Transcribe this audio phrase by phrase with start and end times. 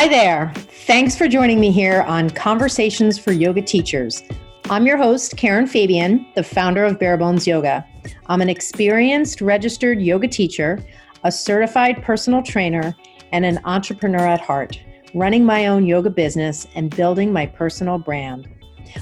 [0.00, 0.50] Hi there.
[0.86, 4.22] Thanks for joining me here on Conversations for Yoga Teachers.
[4.70, 7.86] I'm your host, Karen Fabian, the founder of Bare Bones Yoga.
[8.24, 10.82] I'm an experienced registered yoga teacher,
[11.24, 12.96] a certified personal trainer,
[13.32, 14.80] and an entrepreneur at heart,
[15.12, 18.48] running my own yoga business and building my personal brand.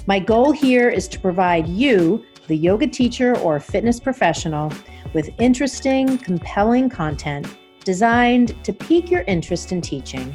[0.09, 4.73] My goal here is to provide you, the yoga teacher or fitness professional,
[5.15, 7.47] with interesting, compelling content
[7.85, 10.35] designed to pique your interest in teaching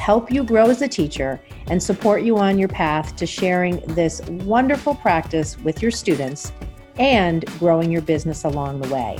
[0.00, 4.22] help you grow as a teacher, and support you on your path to sharing this
[4.46, 6.52] wonderful practice with your students
[6.98, 9.18] and growing your business along the way.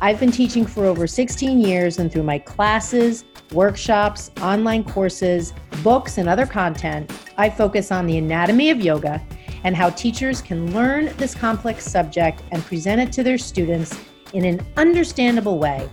[0.00, 6.16] I've been teaching for over 16 years, and through my classes, workshops, online courses, books,
[6.16, 9.22] and other content, I focus on the anatomy of yoga
[9.64, 13.98] and how teachers can learn this complex subject and present it to their students
[14.32, 15.88] in an understandable way,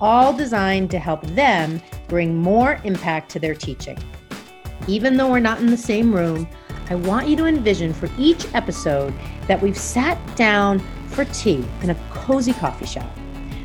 [0.00, 3.98] all designed to help them bring more impact to their teaching.
[4.88, 6.48] Even though we're not in the same room,
[6.88, 9.12] I want you to envision for each episode
[9.48, 13.10] that we've sat down for tea in a cozy coffee shop.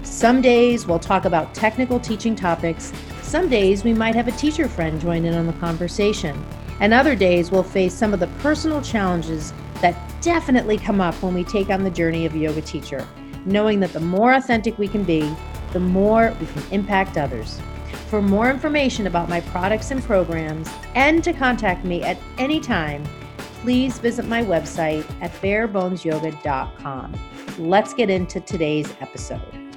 [0.02, 2.92] Some days we'll talk about technical teaching topics.
[3.22, 6.44] Some days we might have a teacher friend join in on the conversation.
[6.80, 11.34] And other days we'll face some of the personal challenges that definitely come up when
[11.34, 13.08] we take on the journey of a yoga teacher,
[13.46, 15.32] knowing that the more authentic we can be,
[15.72, 17.60] the more we can impact others.
[18.10, 23.04] For more information about my products and programs and to contact me at any time,
[23.62, 27.20] please visit my website at barebonesyoga.com.
[27.58, 29.72] Let's get into today's episode.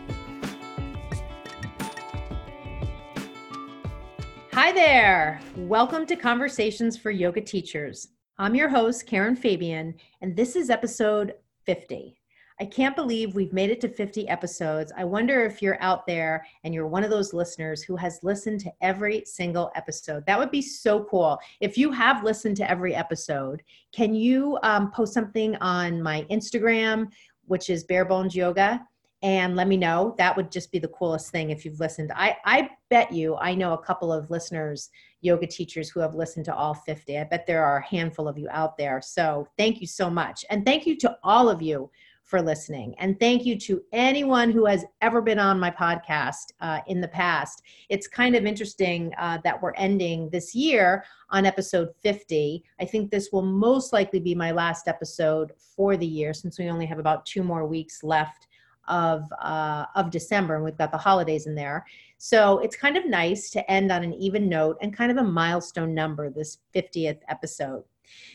[4.53, 5.41] Hi there.
[5.57, 8.09] Welcome to Conversations for Yoga Teachers.
[8.39, 11.35] I'm your host, Karen Fabian, and this is episode
[11.67, 12.17] 50.
[12.61, 14.93] I can't believe we've made it to 50 episodes.
[14.97, 18.61] I wonder if you're out there and you're one of those listeners who has listened
[18.61, 20.25] to every single episode.
[20.27, 21.39] That would be so cool.
[21.61, 27.11] If you have listened to every episode, can you um, post something on my Instagram,
[27.47, 28.87] which is Bare Bones Yoga?
[29.25, 30.15] and let me know.
[30.19, 32.13] That would just be the coolest thing if you've listened.
[32.15, 34.91] I, I bet you I know a couple of listeners,
[35.23, 37.19] yoga teachers who have listened to all 50.
[37.19, 39.01] I bet there are a handful of you out there.
[39.03, 40.45] So thank you so much.
[40.51, 41.91] And thank you to all of you
[42.25, 42.95] for listening.
[42.99, 47.09] And thank you to anyone who has ever been on my podcast uh, in the
[47.09, 47.63] past.
[47.91, 52.65] It's kind of interesting uh, that we're ending this year on episode 50.
[52.81, 56.71] I think this will most likely be my last episode for the year since we
[56.71, 58.49] only have about two more weeks left
[58.89, 61.87] of uh, of December, and we've got the holidays in there.
[62.19, 65.23] So it's kind of nice to end on an even note and kind of a
[65.23, 66.31] milestone number.
[66.31, 67.85] This 50th episode.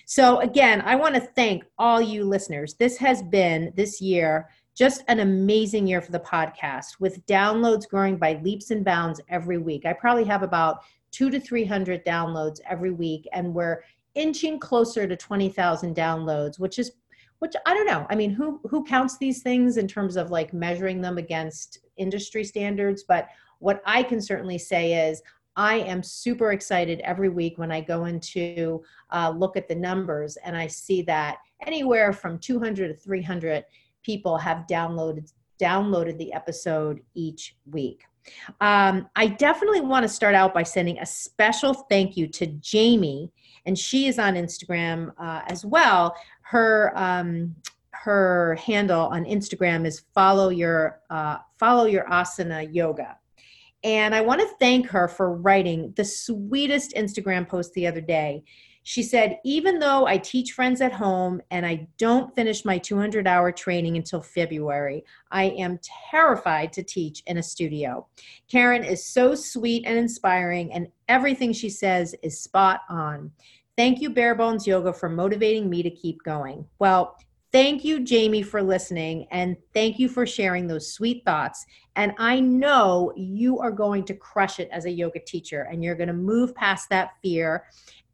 [0.05, 2.75] So, again, I want to thank all you listeners.
[2.75, 4.49] This has been this year
[4.79, 9.57] just an amazing year for the podcast with downloads growing by leaps and bounds every
[9.57, 9.85] week.
[9.85, 10.79] I probably have about
[11.11, 13.83] two to 300 downloads every week, and we're
[14.15, 16.93] inching closer to 20,000 downloads, which is
[17.39, 18.05] which I don't know.
[18.09, 22.43] I mean, who who counts these things in terms of like measuring them against industry
[22.43, 23.03] standards?
[23.07, 23.29] But
[23.59, 25.21] what I can certainly say is
[25.55, 30.37] I am super excited every week when I go into uh, look at the numbers
[30.37, 33.65] and I see that anywhere from 200 to 300
[34.03, 38.05] people have downloaded downloaded the episode each week.
[38.61, 43.31] Um, I definitely want to start out by sending a special thank you to Jamie,
[43.65, 46.15] and she is on Instagram uh, as well.
[46.41, 47.55] Her um,
[47.91, 53.17] her handle on Instagram is follow your uh, follow your asana yoga.
[53.83, 58.43] And I want to thank her for writing the sweetest Instagram post the other day.
[58.83, 63.27] She said, even though I teach friends at home and I don't finish my 200
[63.27, 65.79] hour training until February, I am
[66.09, 68.07] terrified to teach in a studio.
[68.49, 73.31] Karen is so sweet and inspiring, and everything she says is spot on.
[73.77, 76.65] Thank you, Bare Bones Yoga, for motivating me to keep going.
[76.79, 77.15] Well,
[77.51, 81.65] Thank you, Jamie, for listening, and thank you for sharing those sweet thoughts.
[81.99, 85.95] And I know you are going to crush it as a yoga teacher, and you're
[85.95, 87.65] going to move past that fear.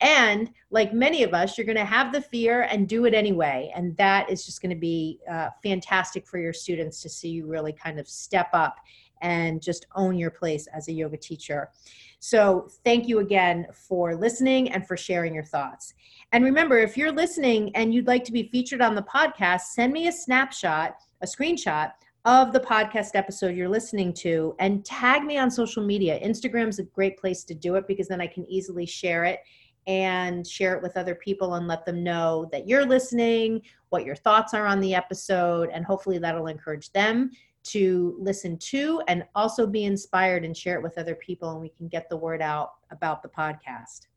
[0.01, 3.71] And like many of us, you're going to have the fear and do it anyway.
[3.75, 7.45] And that is just going to be uh, fantastic for your students to see you
[7.45, 8.77] really kind of step up
[9.21, 11.69] and just own your place as a yoga teacher.
[12.17, 15.93] So, thank you again for listening and for sharing your thoughts.
[16.31, 19.93] And remember, if you're listening and you'd like to be featured on the podcast, send
[19.93, 21.91] me a snapshot, a screenshot
[22.25, 26.19] of the podcast episode you're listening to and tag me on social media.
[26.19, 29.41] Instagram's a great place to do it because then I can easily share it
[29.85, 34.15] and share it with other people and let them know that you're listening, what your
[34.15, 37.29] thoughts are on the episode, and hopefully that'll encourage them
[37.65, 41.69] to listen to and also be inspired and share it with other people, and we
[41.69, 44.07] can get the word out about the podcast.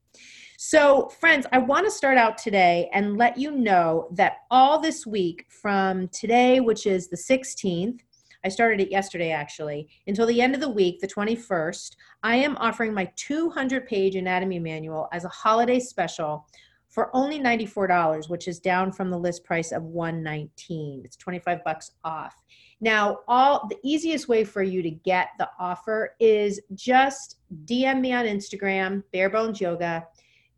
[0.60, 5.06] So, friends, I want to start out today and let you know that all this
[5.06, 8.00] week from today, which is the 16th,
[8.44, 11.94] I started it yesterday actually, until the end of the week, the 21st,
[12.24, 16.44] I am offering my 200 page anatomy manual as a holiday special
[16.88, 21.02] for only $94, which is down from the list price of 119.
[21.04, 22.34] It's 25 bucks off.
[22.80, 28.12] Now, all the easiest way for you to get the offer is just DM me
[28.12, 30.04] on Instagram, Barebones Yoga.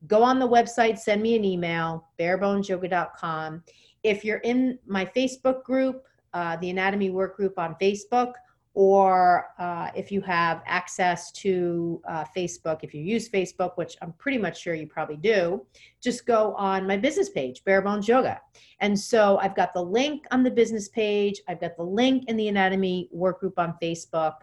[0.07, 3.63] Go on the website, send me an email, barebonesyoga.com.
[4.03, 8.33] If you're in my Facebook group, uh, the Anatomy Work Group on Facebook,
[8.75, 14.13] or uh, if you have access to uh, Facebook, if you use Facebook, which I'm
[14.13, 15.67] pretty much sure you probably do,
[16.01, 18.41] just go on my business page, Barebones Yoga.
[18.81, 22.37] And so I've got the link on the business page, I've got the link in
[22.37, 24.35] the Anatomy Work Group on Facebook,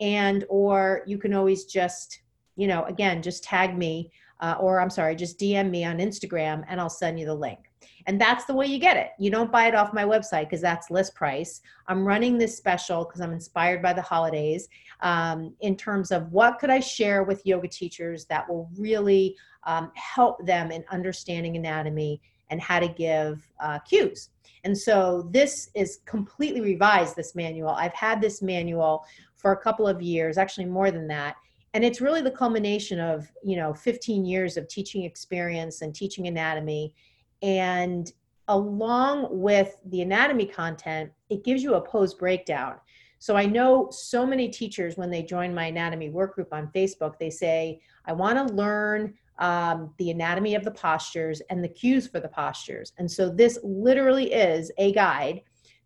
[0.00, 2.22] and or you can always just,
[2.56, 4.10] you know, again, just tag me,
[4.40, 7.58] uh, or I'm sorry, just DM me on Instagram, and I'll send you the link.
[8.06, 9.10] And that's the way you get it.
[9.18, 11.60] You don't buy it off my website because that's list price.
[11.88, 14.68] I'm running this special because I'm inspired by the holidays
[15.00, 19.90] um, in terms of what could I share with yoga teachers that will really um,
[19.94, 22.20] help them in understanding anatomy
[22.50, 24.30] and how to give uh, cues.
[24.64, 27.70] And so this is completely revised, this manual.
[27.70, 29.04] I've had this manual
[29.36, 31.36] for a couple of years, actually more than that
[31.74, 36.26] and it's really the culmination of you know 15 years of teaching experience and teaching
[36.26, 36.94] anatomy
[37.42, 38.12] and
[38.48, 42.74] along with the anatomy content, it gives you a pose breakdown.
[43.18, 47.18] So I know so many teachers when they join my anatomy work group on Facebook,
[47.18, 52.06] they say, I want to learn um, the anatomy of the postures and the cues
[52.06, 52.92] for the postures.
[52.98, 55.40] And so this literally is a guide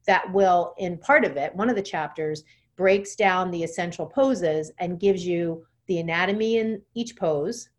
[0.06, 2.42] that will, in part of it, one of the chapters
[2.76, 7.70] breaks down the essential poses and gives you the anatomy in each pose,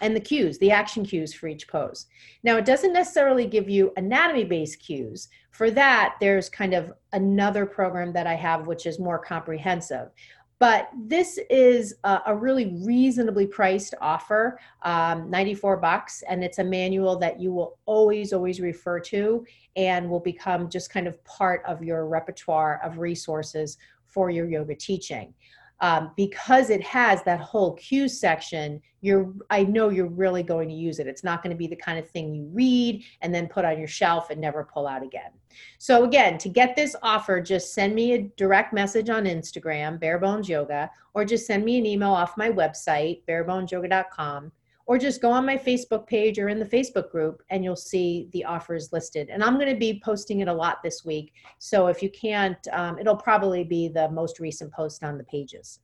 [0.00, 2.06] and the cues, the action cues for each pose.
[2.42, 5.28] Now, it doesn't necessarily give you anatomy based cues.
[5.50, 10.10] For that, there's kind of another program that I have, which is more comprehensive.
[10.58, 16.64] But this is a, a really reasonably priced offer, um, 94 bucks, and it's a
[16.64, 19.44] manual that you will always, always refer to
[19.76, 24.74] and will become just kind of part of your repertoire of resources for your yoga
[24.74, 25.32] teaching
[25.80, 30.74] um, because it has that whole cue section you're i know you're really going to
[30.74, 31.06] use it.
[31.06, 33.78] It's not going to be the kind of thing you read and then put on
[33.78, 35.30] your shelf and never pull out again.
[35.78, 40.48] So again to get this offer just send me a direct message on instagram barebones
[40.48, 44.52] yoga or just send me an email off my website barebonesyoga.com
[44.90, 48.28] or just go on my Facebook page or in the Facebook group and you'll see
[48.32, 49.28] the offers listed.
[49.30, 51.32] And I'm going to be posting it a lot this week.
[51.60, 55.78] So if you can't, um, it'll probably be the most recent post on the pages.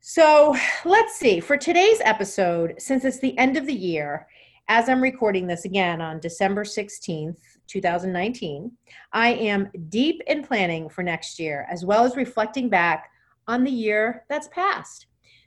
[0.00, 1.40] So let's see.
[1.40, 4.28] For today's episode, since it's the end of the year,
[4.68, 7.36] as I'm recording this again on December 16th,
[7.66, 8.72] 2019,
[9.12, 13.10] I am deep in planning for next year, as well as reflecting back
[13.46, 15.04] on the year that's passed.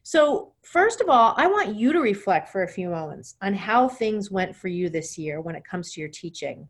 [0.10, 3.90] So, first of all, I want you to reflect for a few moments on how
[3.90, 6.70] things went for you this year when it comes to your teaching.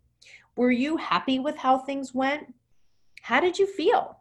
[0.55, 2.51] Were you happy with how things went?
[3.21, 4.17] How did you feel?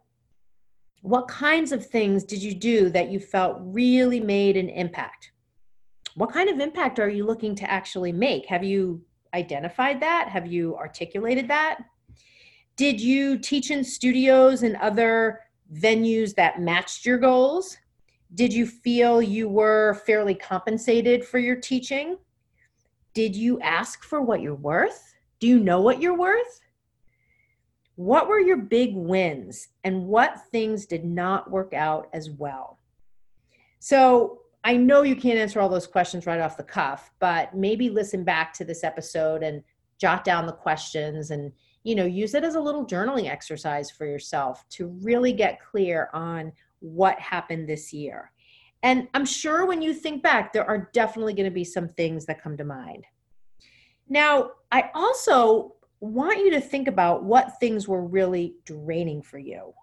[1.01, 5.31] What kinds of things did you do that you felt really made an impact?
[6.13, 8.45] What kind of impact are you looking to actually make?
[8.45, 9.01] Have you
[9.33, 10.29] identified that?
[10.29, 11.79] Have you articulated that?
[12.75, 15.39] Did you teach in studios and other
[15.73, 17.77] venues that matched your goals?
[18.33, 22.17] Did you feel you were fairly compensated for your teaching?
[23.13, 25.15] Did you ask for what you're worth?
[25.39, 26.61] Do you know what you're worth?
[27.95, 32.79] What were your big wins and what things did not work out as well?
[33.79, 37.89] So, I know you can't answer all those questions right off the cuff, but maybe
[37.89, 39.63] listen back to this episode and
[39.97, 41.51] jot down the questions and
[41.83, 46.09] you know use it as a little journaling exercise for yourself to really get clear
[46.13, 48.31] on what happened this year.
[48.83, 52.25] And I'm sure when you think back, there are definitely going to be some things
[52.25, 53.05] that come to mind.
[54.07, 59.73] Now, I also want you to think about what things were really draining for you.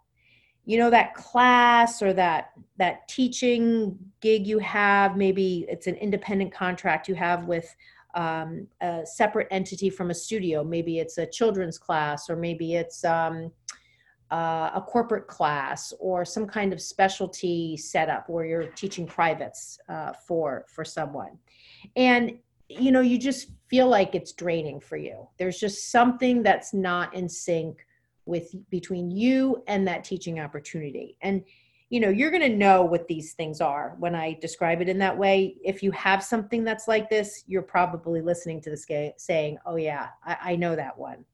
[0.66, 6.54] You know that class or that that teaching gig you have, maybe it's an independent
[6.54, 7.74] contract you have with
[8.14, 10.64] um, a separate entity from a studio.
[10.64, 13.52] Maybe it's a children's class, or maybe it's um,
[14.30, 20.12] uh, a corporate class or some kind of specialty setup where you're teaching privates uh,
[20.12, 21.38] for for someone
[21.96, 22.38] and
[22.68, 27.14] you know you just feel like it's draining for you there's just something that's not
[27.14, 27.84] in sync
[28.26, 31.16] with between you and that teaching opportunity.
[31.22, 31.44] And
[31.90, 34.98] you know, you're going to know what these things are when I describe it in
[34.98, 35.56] that way.
[35.62, 39.76] If you have something that's like this, you're probably listening to this guy saying, "Oh
[39.76, 41.24] yeah, I, I know that one."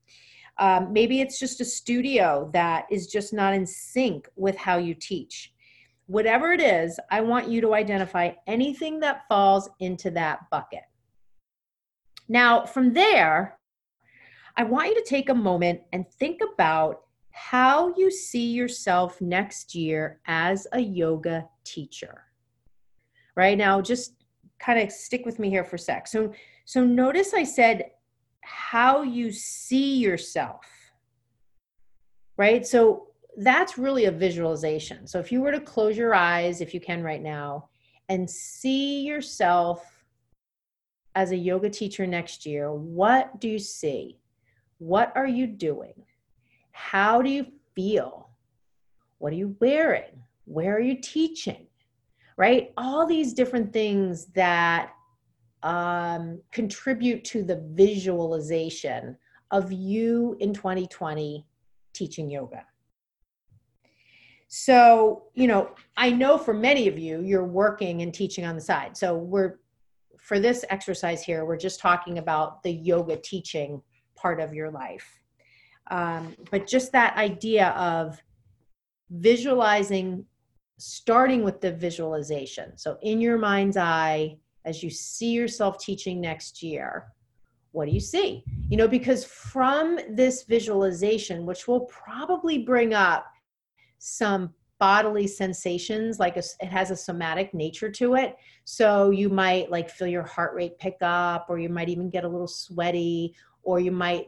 [0.61, 4.95] Um, maybe it's just a studio that is just not in sync with how you
[4.95, 5.52] teach.
[6.07, 10.83] Whatever it is, I want you to identify anything that falls into that bucket.
[12.29, 13.59] Now, from there,
[14.57, 17.00] I want you to take a moment and think about
[17.31, 22.25] how you see yourself next year as a yoga teacher.
[23.35, 24.25] Right now, just
[24.59, 26.07] kind of stick with me here for a sec.
[26.07, 26.33] So,
[26.67, 27.85] so notice I said
[28.50, 30.64] how you see yourself.
[32.37, 32.66] Right?
[32.66, 35.07] So that's really a visualization.
[35.07, 37.69] So if you were to close your eyes, if you can right now,
[38.09, 40.04] and see yourself
[41.14, 44.19] as a yoga teacher next year, what do you see?
[44.78, 45.95] What are you doing?
[46.73, 48.30] How do you feel?
[49.19, 50.23] What are you wearing?
[50.45, 51.66] Where are you teaching?
[52.37, 52.73] Right?
[52.76, 54.92] All these different things that
[55.62, 59.17] um, contribute to the visualization
[59.50, 61.47] of you in 2020
[61.93, 62.64] teaching yoga.
[64.49, 68.61] So, you know, I know for many of you, you're working and teaching on the
[68.61, 68.97] side.
[68.97, 69.61] So, we're
[70.19, 73.81] for this exercise here, we're just talking about the yoga teaching
[74.17, 75.21] part of your life.
[75.90, 78.21] Um, but just that idea of
[79.11, 80.25] visualizing,
[80.79, 82.76] starting with the visualization.
[82.76, 84.37] So, in your mind's eye,
[84.71, 87.12] as you see yourself teaching next year,
[87.73, 88.43] what do you see?
[88.69, 93.27] You know, because from this visualization, which will probably bring up
[93.99, 99.71] some bodily sensations like a, it has a somatic nature to it so you might
[99.71, 103.35] like feel your heart rate pick up or you might even get a little sweaty
[103.62, 104.27] or you might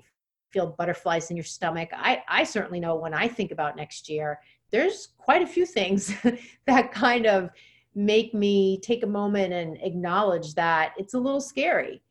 [0.50, 1.88] feel butterflies in your stomach.
[1.94, 6.14] I, I certainly know when I think about next year, there's quite a few things
[6.66, 7.49] that kind of
[7.94, 12.02] make me take a moment and acknowledge that it's a little scary.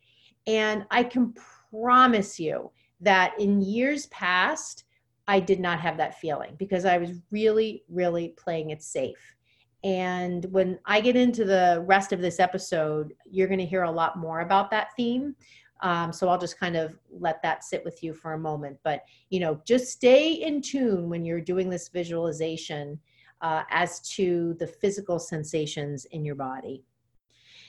[0.47, 1.33] And I can
[1.71, 2.71] promise you
[3.01, 4.85] that in years past,
[5.27, 9.35] I did not have that feeling because I was really, really playing it safe.
[9.83, 13.91] And when I get into the rest of this episode, you're going to hear a
[13.91, 15.35] lot more about that theme.
[15.81, 18.77] Um, so I'll just kind of let that sit with you for a moment.
[18.83, 23.00] But, you know, just stay in tune when you're doing this visualization
[23.41, 26.83] uh, as to the physical sensations in your body.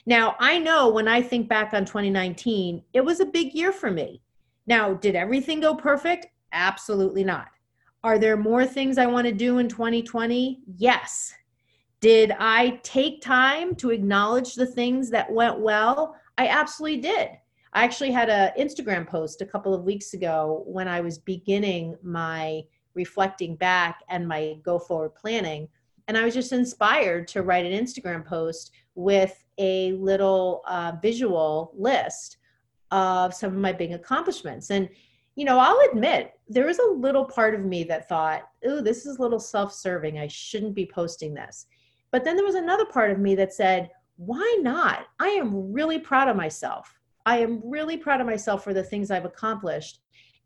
[0.05, 3.89] Now, I know when I think back on 2019, it was a big year for
[3.89, 4.21] me.
[4.67, 6.27] Now, did everything go perfect?
[6.51, 7.47] Absolutely not.
[8.03, 10.61] Are there more things I want to do in 2020?
[10.75, 11.33] Yes.
[12.01, 16.15] Did I take time to acknowledge the things that went well?
[16.37, 17.29] I absolutely did.
[17.71, 21.95] I actually had an Instagram post a couple of weeks ago when I was beginning
[22.03, 22.63] my
[22.95, 25.67] reflecting back and my go forward planning.
[26.07, 31.71] And I was just inspired to write an Instagram post with a little uh, visual
[31.75, 32.37] list
[32.91, 34.69] of some of my big accomplishments.
[34.69, 34.89] And,
[35.35, 39.05] you know, I'll admit there was a little part of me that thought, oh, this
[39.05, 40.19] is a little self serving.
[40.19, 41.65] I shouldn't be posting this.
[42.11, 45.07] But then there was another part of me that said, why not?
[45.19, 46.99] I am really proud of myself.
[47.25, 50.01] I am really proud of myself for the things I've accomplished.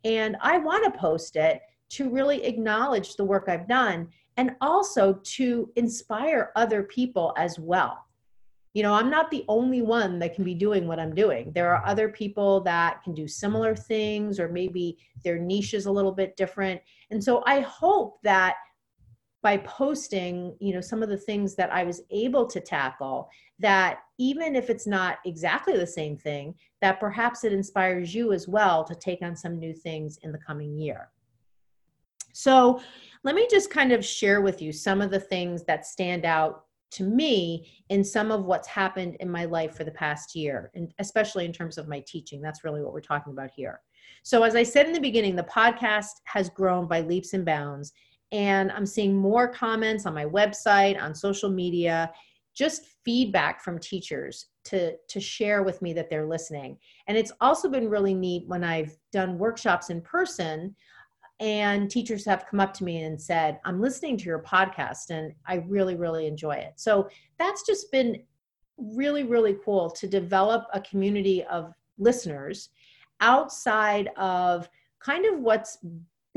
[0.05, 1.59] And I want to post it
[1.89, 8.05] to really acknowledge the work I've done and also to inspire other people as well.
[8.73, 11.51] You know, I'm not the only one that can be doing what I'm doing.
[11.53, 15.91] There are other people that can do similar things, or maybe their niche is a
[15.91, 16.79] little bit different.
[17.09, 18.55] And so I hope that
[19.41, 23.29] by posting, you know, some of the things that I was able to tackle,
[23.59, 28.47] that even if it's not exactly the same thing, that perhaps it inspires you as
[28.47, 31.09] well to take on some new things in the coming year.
[32.37, 32.79] So,
[33.23, 36.65] let me just kind of share with you some of the things that stand out
[36.91, 40.93] to me in some of what's happened in my life for the past year, and
[40.99, 42.39] especially in terms of my teaching.
[42.39, 43.81] That's really what we're talking about here.
[44.21, 47.91] So, as I said in the beginning, the podcast has grown by leaps and bounds,
[48.31, 52.11] and I'm seeing more comments on my website, on social media,
[52.53, 56.77] just feedback from teachers to to share with me that they're listening
[57.07, 60.75] and it's also been really neat when i've done workshops in person
[61.39, 65.33] and teachers have come up to me and said i'm listening to your podcast and
[65.45, 68.21] i really really enjoy it so that's just been
[68.77, 72.69] really really cool to develop a community of listeners
[73.21, 75.77] outside of kind of what's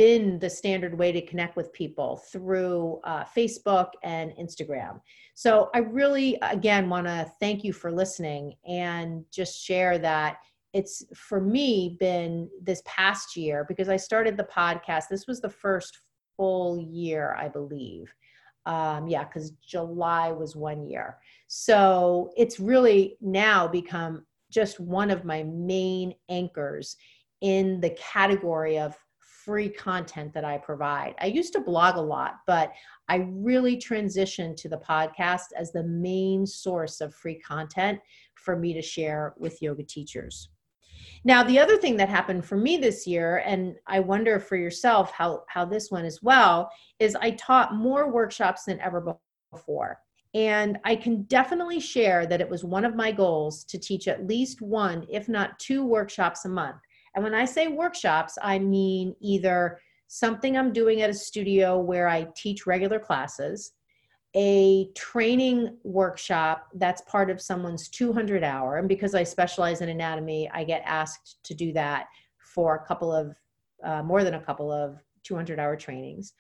[0.01, 4.99] been the standard way to connect with people through uh, Facebook and Instagram.
[5.35, 10.39] So I really, again, want to thank you for listening and just share that
[10.73, 15.05] it's for me been this past year because I started the podcast.
[15.11, 16.01] This was the first
[16.37, 18.15] full year, I believe.
[18.67, 21.19] Um, yeah, because July was one year.
[21.49, 26.97] So it's really now become just one of my main anchors
[27.41, 31.15] in the category of free content that I provide.
[31.19, 32.73] I used to blog a lot, but
[33.09, 37.99] I really transitioned to the podcast as the main source of free content
[38.35, 40.51] for me to share with yoga teachers.
[41.25, 45.13] Now, the other thing that happened for me this year, and I wonder for yourself
[45.13, 49.17] how, how this went as well, is I taught more workshops than ever
[49.53, 49.99] before.
[50.33, 54.27] And I can definitely share that it was one of my goals to teach at
[54.27, 56.77] least one, if not two workshops a month.
[57.15, 62.09] And when I say workshops, I mean either something I'm doing at a studio where
[62.09, 63.73] I teach regular classes,
[64.37, 68.79] a training workshop that's part of someone's 200 hour.
[68.79, 72.07] And because I specialize in anatomy, I get asked to do that
[72.39, 73.35] for a couple of,
[73.85, 76.35] uh, more than a couple of 200 hour trainings.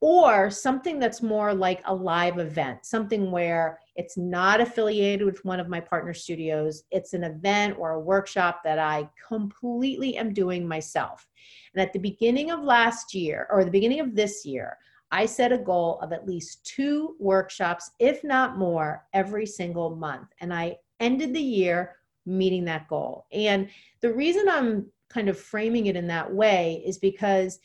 [0.00, 5.58] Or something that's more like a live event, something where it's not affiliated with one
[5.58, 6.82] of my partner studios.
[6.90, 11.26] It's an event or a workshop that I completely am doing myself.
[11.72, 14.76] And at the beginning of last year, or the beginning of this year,
[15.10, 20.28] I set a goal of at least two workshops, if not more, every single month.
[20.40, 23.26] And I ended the year meeting that goal.
[23.32, 23.68] And
[24.00, 27.60] the reason I'm kind of framing it in that way is because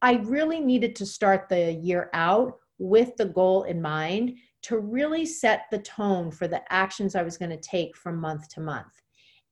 [0.00, 5.26] I really needed to start the year out with the goal in mind to really
[5.26, 9.02] set the tone for the actions I was going to take from month to month.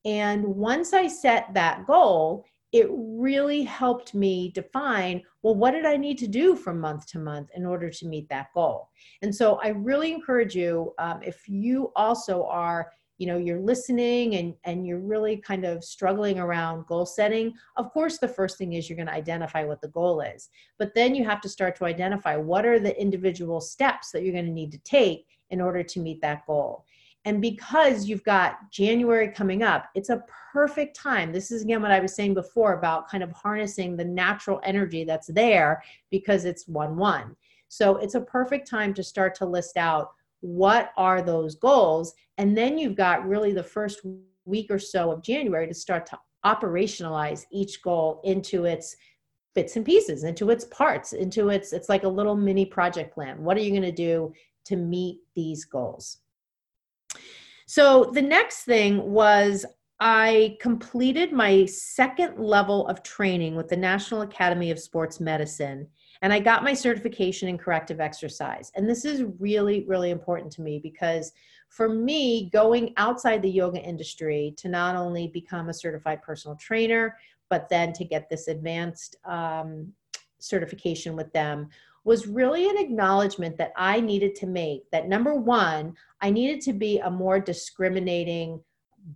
[0.05, 5.97] And once I set that goal, it really helped me define well what did i
[5.97, 8.91] need to do from month to month in order to meet that goal?
[9.23, 14.35] And so i really encourage you um, if you also are you know you're listening
[14.35, 18.73] and and you're really kind of struggling around goal setting of course the first thing
[18.73, 20.49] is you're going to identify what the goal is.
[20.81, 24.39] But then you have to start to identify what are the individual steps that you're
[24.39, 26.85] going to need to take in order to meet that goal
[27.27, 31.33] and because you've got January coming up, it's a perfect time.
[31.33, 35.03] This is again what I was saying before about kind of harnessing the natural energy
[35.03, 37.37] that's there because it's 1 1.
[37.69, 42.15] So it's a perfect time to start to list out what are those goals.
[42.39, 44.01] And then you've got really the first
[44.45, 48.97] week or so of January to start to operationalize each goal into its
[49.57, 53.43] bits and pieces, into its parts, into its, it's like a little mini project plan.
[53.43, 54.33] What are you going to do
[54.67, 56.19] to meet these goals?
[57.67, 59.67] So the next thing was
[59.99, 65.89] I completed my second level of training with the National Academy of Sports Medicine,
[66.23, 68.71] and I got my certification in corrective exercise.
[68.77, 71.33] And this is really, really important to me because
[71.69, 77.17] for me, going outside the yoga industry to not only become a certified personal trainer,
[77.49, 79.93] but then to get this advanced um,
[80.39, 81.69] certification with them
[82.07, 86.73] was really an acknowledgement that I needed to make that number one, I needed to
[86.73, 88.63] be a more discriminating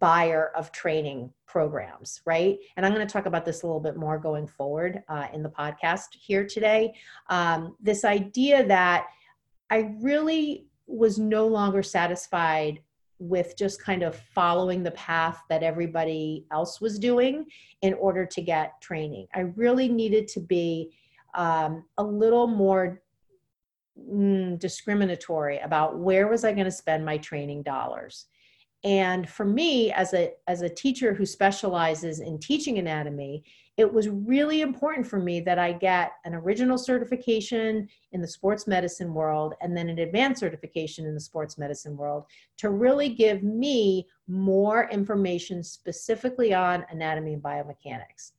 [0.01, 2.59] buyer of training programs, right?
[2.77, 5.45] And I'm going to talk about this a little bit more going forward uh, in
[5.45, 6.93] the podcast here today.
[7.29, 9.07] Um, this idea that
[9.71, 12.81] I really was no longer satisfied
[13.21, 17.47] with just kind of following the path that everybody else was doing
[17.83, 19.29] in order to get training.
[19.33, 20.91] I really needed to be
[21.35, 23.03] um, a little more
[23.99, 28.27] mm, discriminatory about where was I going to spend my training dollars.
[28.83, 33.45] And for me, as a as a teacher who specializes in teaching anatomy,
[33.77, 38.67] it was really important for me that I get an original certification in the sports
[38.67, 42.25] medicine world and then an advanced certification in the sports medicine world
[42.59, 48.33] to really give me more information specifically on anatomy and biomechanics.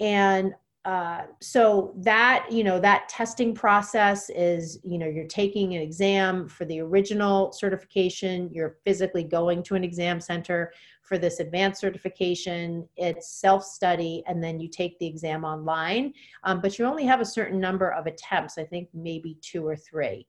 [0.00, 5.80] And uh, so that you know that testing process is you know you're taking an
[5.80, 10.70] exam for the original certification you're physically going to an exam center
[11.00, 16.12] for this advanced certification it's self-study and then you take the exam online.
[16.42, 19.76] Um, but you only have a certain number of attempts i think maybe two or
[19.76, 20.26] three.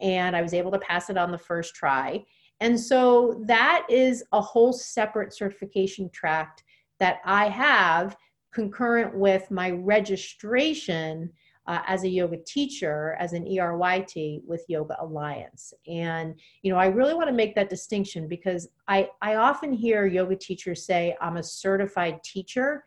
[0.00, 2.22] And i was able to pass it on the first try.
[2.60, 6.62] And so that is a whole separate certification tract
[7.00, 8.18] that i have
[8.54, 11.30] concurrent with my registration
[11.66, 15.72] uh, as a yoga teacher, as an ERYT with Yoga Alliance.
[15.88, 20.06] And, you know, I really want to make that distinction because I, I often hear
[20.06, 22.84] yoga teachers say, I'm a certified teacher.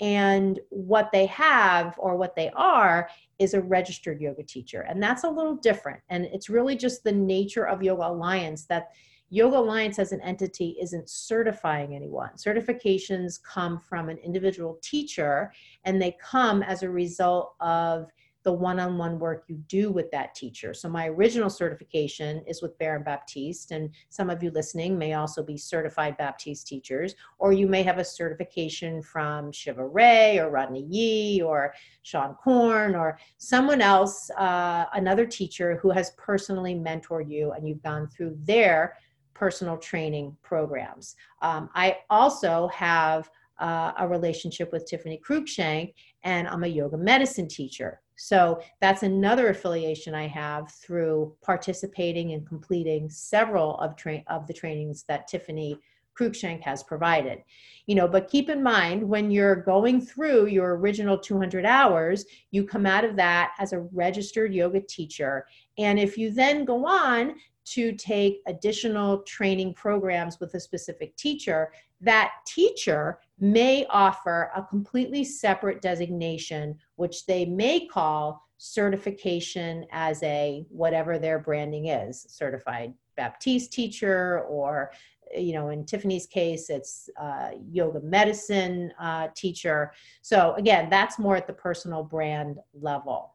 [0.00, 4.82] And what they have or what they are is a registered yoga teacher.
[4.82, 6.00] And that's a little different.
[6.08, 8.90] And it's really just the nature of Yoga Alliance that
[9.30, 12.30] Yoga Alliance as an entity isn't certifying anyone.
[12.36, 15.52] Certifications come from an individual teacher
[15.84, 18.10] and they come as a result of
[18.44, 20.72] the one-on-one work you do with that teacher.
[20.72, 25.42] So my original certification is with Baron Baptiste, and some of you listening may also
[25.42, 30.86] be certified Baptiste teachers, or you may have a certification from Shiva Rea or Rodney
[30.88, 37.52] Yee or Seane Corn or someone else, uh, another teacher who has personally mentored you
[37.52, 38.96] and you've gone through their
[39.38, 41.14] personal training programs.
[41.42, 47.48] Um, I also have uh, a relationship with Tiffany Cruikshank, and I'm a yoga medicine
[47.48, 48.00] teacher.
[48.16, 54.54] So that's another affiliation I have through participating and completing several of, tra- of the
[54.54, 55.78] trainings that Tiffany
[56.18, 57.38] Cruikshank has provided.
[57.86, 62.64] You know, but keep in mind when you're going through your original 200 hours, you
[62.64, 65.46] come out of that as a registered yoga teacher.
[65.78, 67.36] And if you then go on
[67.72, 75.24] to take additional training programs with a specific teacher, that teacher may offer a completely
[75.24, 83.72] separate designation, which they may call certification as a whatever their branding is certified Baptiste
[83.72, 84.92] teacher, or,
[85.36, 89.92] you know, in Tiffany's case, it's uh, yoga medicine uh, teacher.
[90.22, 93.34] So, again, that's more at the personal brand level.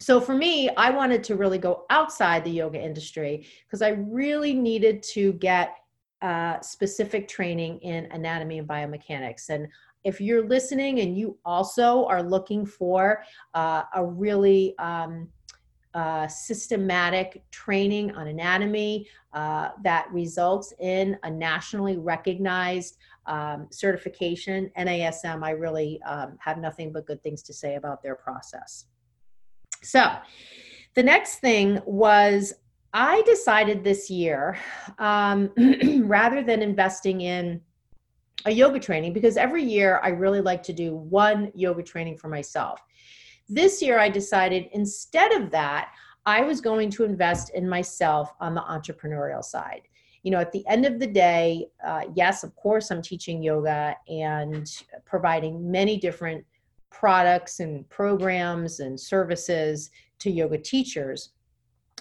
[0.00, 4.54] So, for me, I wanted to really go outside the yoga industry because I really
[4.54, 5.76] needed to get
[6.22, 9.50] uh, specific training in anatomy and biomechanics.
[9.50, 9.68] And
[10.04, 13.22] if you're listening and you also are looking for
[13.54, 15.28] uh, a really um,
[15.92, 25.44] uh, systematic training on anatomy uh, that results in a nationally recognized um, certification, NASM,
[25.44, 28.86] I really um, have nothing but good things to say about their process.
[29.82, 30.16] So,
[30.94, 32.52] the next thing was
[32.92, 34.58] I decided this year,
[34.98, 35.50] um,
[36.04, 37.60] rather than investing in
[38.46, 42.28] a yoga training, because every year I really like to do one yoga training for
[42.28, 42.80] myself.
[43.48, 45.92] This year I decided instead of that,
[46.26, 49.82] I was going to invest in myself on the entrepreneurial side.
[50.22, 53.96] You know, at the end of the day, uh, yes, of course, I'm teaching yoga
[54.08, 54.70] and
[55.06, 56.44] providing many different
[56.90, 61.30] products and programs and services to yoga teachers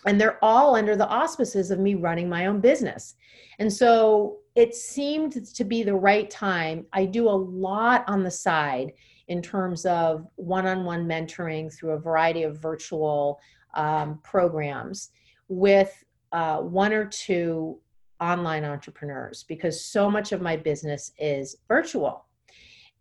[0.05, 3.15] and they're all under the auspices of me running my own business.
[3.59, 6.85] And so it seemed to be the right time.
[6.93, 8.93] I do a lot on the side
[9.27, 13.39] in terms of one on one mentoring through a variety of virtual
[13.75, 15.11] um, programs
[15.47, 17.79] with uh, one or two
[18.21, 22.25] online entrepreneurs because so much of my business is virtual.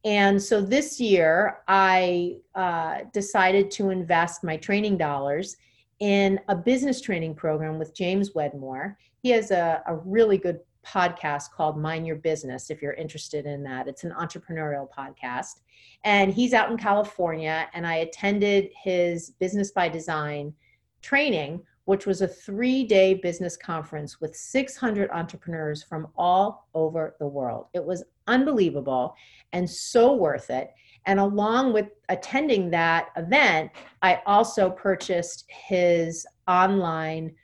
[0.04, 5.56] And so this year, I uh, decided to invest my training dollars
[6.00, 8.96] in a business training program with James Wedmore.
[9.22, 13.62] He has a, a really good podcast called Mind Your Business if you're interested in
[13.64, 13.88] that.
[13.88, 15.60] It's an entrepreneurial podcast.
[16.04, 20.54] And he's out in California, and I attended his Business by Design
[21.02, 27.26] training, which was a three day business conference with 600 entrepreneurs from all over the
[27.26, 27.66] world.
[27.74, 29.14] It was unbelievable
[29.52, 30.70] and so worth it.
[31.06, 33.70] And along with attending that event,
[34.02, 37.34] I also purchased his online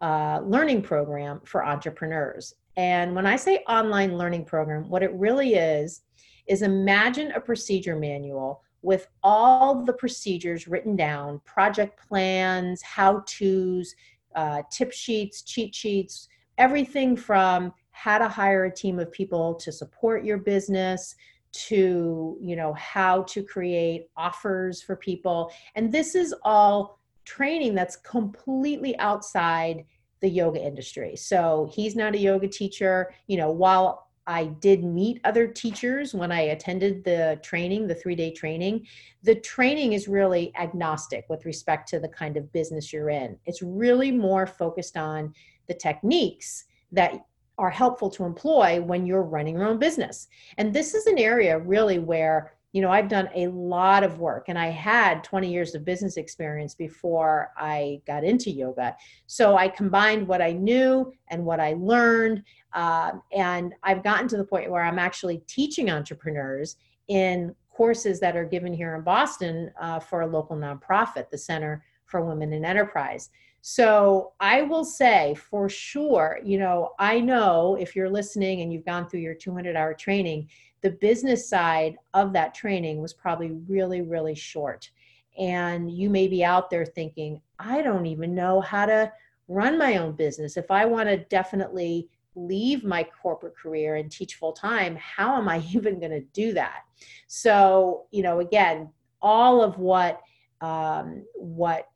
[0.00, 2.54] uh, learning program for entrepreneurs.
[2.76, 6.02] And when I say online learning program, what it really is,
[6.48, 13.94] is imagine a procedure manual with all the procedures written down, project plans, how to's,
[14.34, 16.28] uh, tip sheets, cheat sheets,
[16.58, 21.14] everything from how to hire a team of people to support your business
[21.52, 27.96] to you know how to create offers for people and this is all training that's
[27.96, 29.84] completely outside
[30.20, 35.20] the yoga industry so he's not a yoga teacher you know while I did meet
[35.24, 38.86] other teachers when I attended the training, the three day training.
[39.24, 43.36] The training is really agnostic with respect to the kind of business you're in.
[43.46, 45.34] It's really more focused on
[45.66, 47.24] the techniques that
[47.62, 50.26] are helpful to employ when you're running your own business.
[50.58, 54.46] And this is an area really where, you know, I've done a lot of work
[54.48, 58.96] and I had 20 years of business experience before I got into yoga.
[59.28, 62.42] So I combined what I knew and what I learned.
[62.72, 68.36] Uh, and I've gotten to the point where I'm actually teaching entrepreneurs in courses that
[68.36, 72.64] are given here in Boston uh, for a local nonprofit, the Center for Women in
[72.64, 73.30] Enterprise.
[73.62, 78.84] So I will say for sure, you know, I know if you're listening and you've
[78.84, 80.48] gone through your 200 hour training,
[80.80, 84.90] the business side of that training was probably really, really short.
[85.38, 89.12] And you may be out there thinking, I don't even know how to
[89.46, 94.36] run my own business, if I want to definitely leave my corporate career and teach
[94.36, 96.80] full time, how am I even going to do that?
[97.28, 100.20] So, you know, again, all of what
[100.60, 101.88] um, what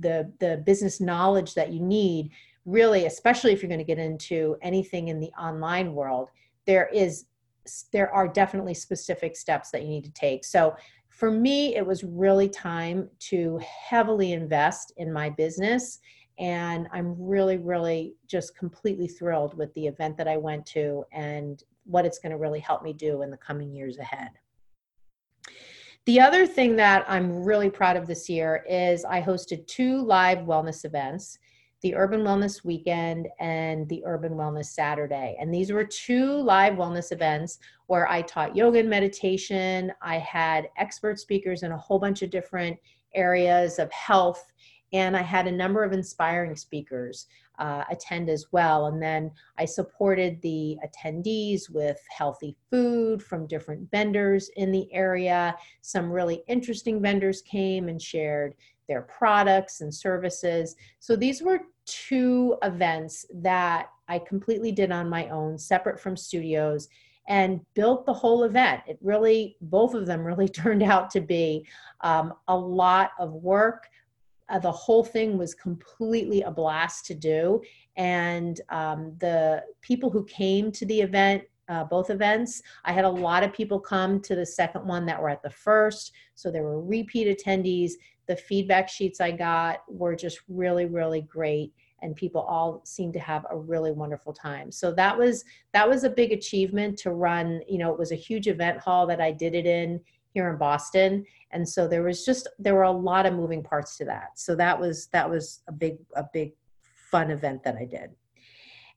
[0.00, 2.30] the the business knowledge that you need
[2.64, 6.28] really especially if you're going to get into anything in the online world
[6.66, 7.26] there is
[7.92, 10.44] there are definitely specific steps that you need to take.
[10.44, 10.74] So
[11.08, 15.98] for me it was really time to heavily invest in my business
[16.38, 21.64] and i'm really really just completely thrilled with the event that i went to and
[21.84, 24.28] what it's going to really help me do in the coming years ahead
[26.08, 30.38] the other thing that I'm really proud of this year is I hosted two live
[30.38, 31.38] wellness events
[31.82, 35.36] the Urban Wellness Weekend and the Urban Wellness Saturday.
[35.38, 39.92] And these were two live wellness events where I taught yoga and meditation.
[40.00, 42.78] I had expert speakers in a whole bunch of different
[43.14, 44.50] areas of health,
[44.94, 47.26] and I had a number of inspiring speakers
[47.58, 48.86] uh, attend as well.
[48.86, 55.56] And then I supported the attendees with healthy food from different vendors in the area.
[55.82, 58.54] Some really interesting vendors came and shared
[58.88, 60.76] their products and services.
[60.98, 66.88] So these were two events that I completely did on my own, separate from studios
[67.28, 68.80] and built the whole event.
[68.88, 71.66] It really, both of them really turned out to be
[72.00, 73.88] um, a lot of work,
[74.48, 77.60] uh, the whole thing was completely a blast to do.
[77.96, 83.10] And um, the people who came to the event, uh, both events, I had a
[83.10, 86.12] lot of people come to the second one that were at the first.
[86.34, 87.92] So there were repeat attendees.
[88.26, 93.18] The feedback sheets I got were just really, really great and people all seemed to
[93.18, 97.60] have a really wonderful time so that was that was a big achievement to run
[97.68, 100.00] you know it was a huge event hall that i did it in
[100.38, 101.24] here in Boston.
[101.50, 104.38] And so there was just there were a lot of moving parts to that.
[104.38, 106.52] So that was that was a big a big
[107.10, 108.10] fun event that I did.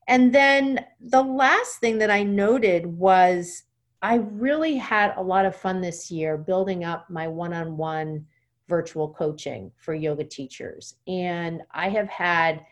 [0.06, 3.64] And then the last thing that I noted was
[4.02, 8.26] I really had a lot of fun this year building up my one-on-one
[8.68, 10.96] virtual coaching for yoga teachers.
[11.08, 12.64] And I have had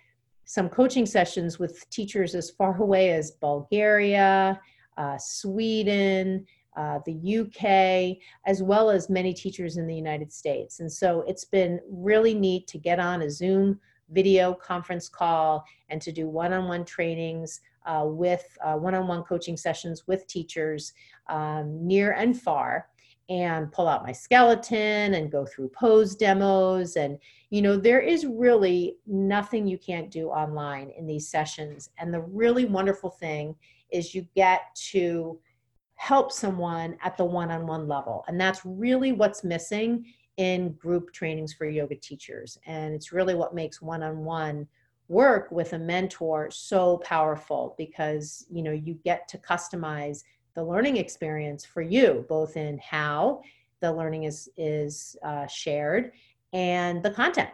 [0.44, 4.61] some coaching sessions with teachers as far away as Bulgaria,
[4.96, 6.46] uh, Sweden,
[6.81, 8.16] uh, the UK,
[8.47, 10.81] as well as many teachers in the United States.
[10.81, 16.01] And so it's been really neat to get on a Zoom video conference call and
[16.01, 20.95] to do one on one trainings uh, with one on one coaching sessions with teachers
[21.29, 22.88] um, near and far
[23.29, 27.16] and pull out my skeleton and go through pose demos and
[27.51, 32.21] you know there is really nothing you can't do online in these sessions and the
[32.21, 33.55] really wonderful thing
[33.93, 35.38] is you get to
[36.00, 40.02] help someone at the one-on-one level and that's really what's missing
[40.38, 44.66] in group trainings for yoga teachers and it's really what makes one-on-one
[45.08, 50.22] work with a mentor so powerful because you know you get to customize
[50.54, 53.42] the learning experience for you both in how
[53.80, 56.12] the learning is is uh, shared
[56.52, 57.50] and the content.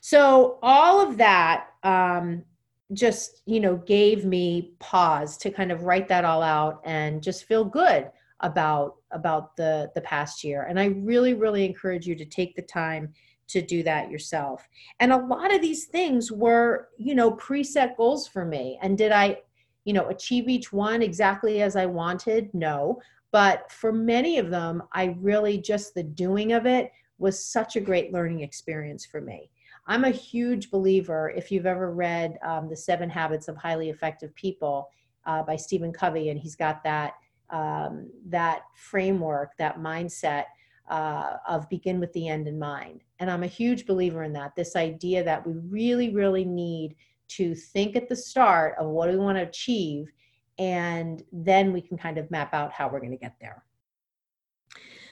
[0.00, 2.44] So all of that um,
[2.92, 7.44] just you know gave me pause to kind of write that all out and just
[7.44, 10.62] feel good about about the the past year.
[10.68, 13.12] And i really really encourage you to take the time
[13.48, 14.68] to do that yourself.
[14.98, 18.78] And a lot of these things were you know preset goals for me.
[18.82, 19.38] And did i
[19.84, 22.52] you know achieve each one exactly as i wanted?
[22.54, 23.00] No.
[23.32, 27.80] But for many of them i really just the doing of it was such a
[27.80, 29.50] great learning experience for me
[29.86, 34.34] I'm a huge believer, if you've ever read um, The Seven Habits of Highly Effective
[34.34, 34.90] People
[35.26, 37.14] uh, by Stephen Covey, and he's got that,
[37.50, 40.44] um, that framework, that mindset
[40.88, 43.04] uh, of begin with the end in mind.
[43.20, 46.96] And I'm a huge believer in that this idea that we really, really need
[47.28, 50.10] to think at the start of what we want to achieve,
[50.58, 53.64] and then we can kind of map out how we're going to get there.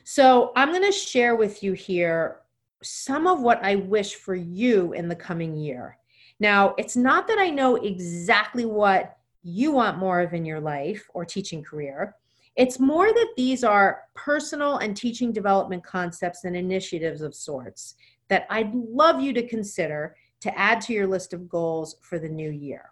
[0.05, 2.41] So, I'm going to share with you here
[2.85, 5.99] some of what I wish for you in the coming year.
[6.41, 11.07] Now, it's not that I know exactly what you want more of in your life
[11.15, 12.17] or teaching career.
[12.57, 17.95] It's more that these are personal and teaching development concepts and initiatives of sorts
[18.29, 22.29] that I'd love you to consider to add to your list of goals for the
[22.29, 22.91] new year.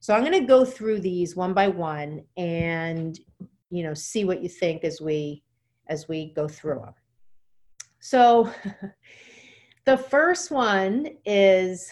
[0.00, 3.18] So I'm going to go through these one by one and
[3.70, 5.42] you know see what you think as we
[5.88, 6.94] as we go through them.
[8.00, 8.52] So
[9.84, 11.90] The first one is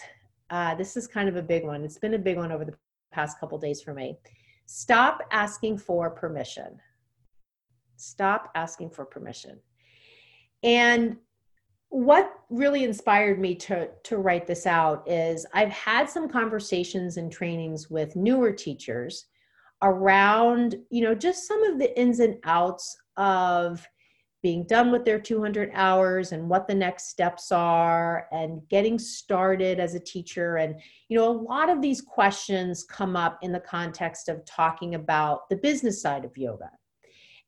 [0.49, 1.83] uh, this is kind of a big one.
[1.83, 2.75] It's been a big one over the
[3.11, 4.17] past couple days for me.
[4.65, 6.79] Stop asking for permission.
[7.97, 9.59] Stop asking for permission.
[10.63, 11.17] And
[11.89, 17.29] what really inspired me to to write this out is I've had some conversations and
[17.29, 19.25] trainings with newer teachers
[19.81, 23.85] around, you know, just some of the ins and outs of
[24.41, 29.79] being done with their 200 hours and what the next steps are and getting started
[29.79, 30.57] as a teacher.
[30.57, 34.95] And you know a lot of these questions come up in the context of talking
[34.95, 36.71] about the business side of yoga.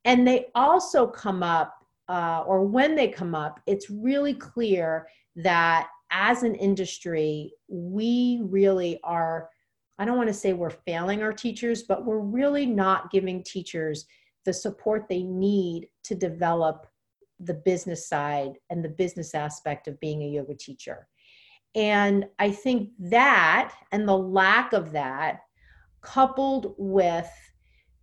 [0.06, 1.74] And they also come up
[2.10, 9.00] uh, or when they come up, it's really clear that as an industry, we really
[9.04, 9.50] are,
[9.98, 14.06] I don't want to say we're failing our teachers, but we're really not giving teachers
[14.46, 16.88] the support they need to develop
[17.40, 21.08] the business side and the business aspect of being a yoga teacher.
[21.76, 25.40] And I think that and the lack of that,
[26.02, 27.30] coupled with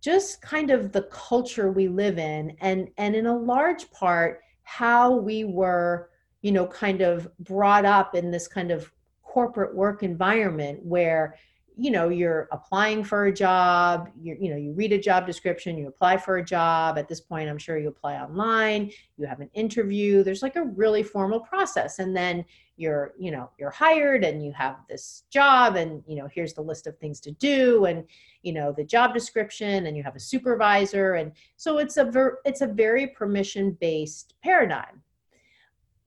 [0.01, 5.15] just kind of the culture we live in and and in a large part how
[5.15, 6.09] we were
[6.41, 11.35] you know kind of brought up in this kind of corporate work environment where
[11.81, 15.77] you know you're applying for a job you you know you read a job description
[15.79, 16.99] you apply for a job.
[16.99, 20.23] At this point i'm sure you apply online you have an interview.
[20.23, 22.45] There's like a really formal process and then
[22.77, 26.61] you're you know you're hired and you have this job and you know here's the
[26.61, 28.03] list of things to do and
[28.43, 31.13] you know the job description and you have a supervisor.
[31.13, 35.01] And so it's a ver- it's a very permission based paradigm.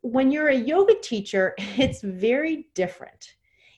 [0.03, 3.35] When you're a yoga teacher it's very different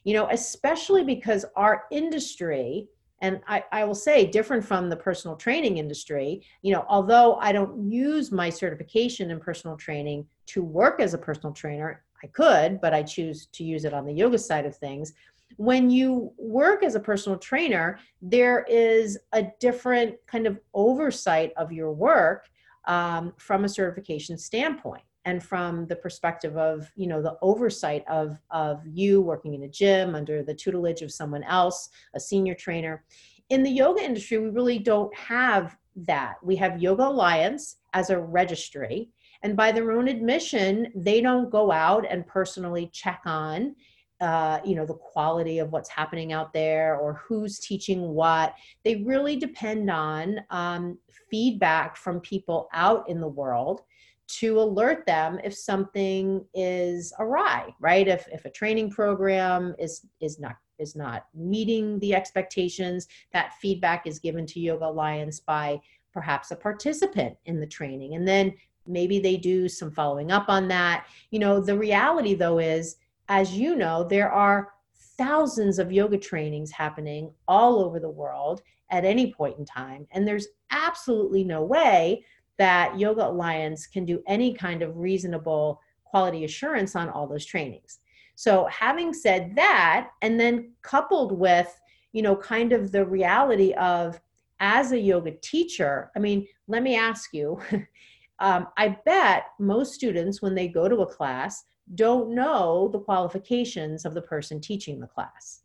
[0.07, 2.87] you know especially because our industry
[3.19, 7.51] and I, I, will say different from the personal training industry you know although i
[7.51, 12.79] don't use my certification in personal training to work as a personal trainer i could
[12.79, 15.13] but i choose to use it on the yoga side of things.
[15.55, 21.73] When you work as a personal trainer there is a different kind of oversight of
[21.73, 22.47] your work
[22.85, 28.39] um, from a certification standpoint and from the perspective of you know the oversight of
[28.49, 33.03] of you working in a gym under the tutelage of someone else a senior trainer.
[33.49, 36.35] In the yoga industry we really don't have that.
[36.41, 39.09] We have yoga alliance as a registry
[39.43, 43.75] and by their own admission they don't go out and personally check on
[44.21, 48.55] uh, you know the quality of what's happening out there or who's teaching what.
[48.85, 50.97] They really depend on um,
[51.29, 53.81] feedback from people out in the world
[54.27, 58.07] to alert them if something is awry right?
[58.07, 64.05] If if a training program is is not is not meeting the expectations that feedback
[64.05, 65.79] is given to yoga alliance by
[66.13, 68.15] perhaps a participant in the training.
[68.15, 68.53] And then
[68.85, 71.07] maybe they do some following up on that.
[71.31, 72.97] You know the reality though is
[73.29, 74.73] as you know there are
[75.17, 80.27] thousands of yoga trainings happening all over the world at any point in time and
[80.27, 82.23] there's absolutely no way
[82.57, 87.99] that Yoga Alliance can do any kind of reasonable quality assurance on all those trainings.
[88.35, 91.79] So, having said that, and then coupled with,
[92.13, 94.19] you know, kind of the reality of
[94.59, 97.59] as a yoga teacher, I mean, let me ask you,
[98.39, 101.63] um, I bet most students, when they go to a class,
[101.95, 105.61] don't know the qualifications of the person teaching the class.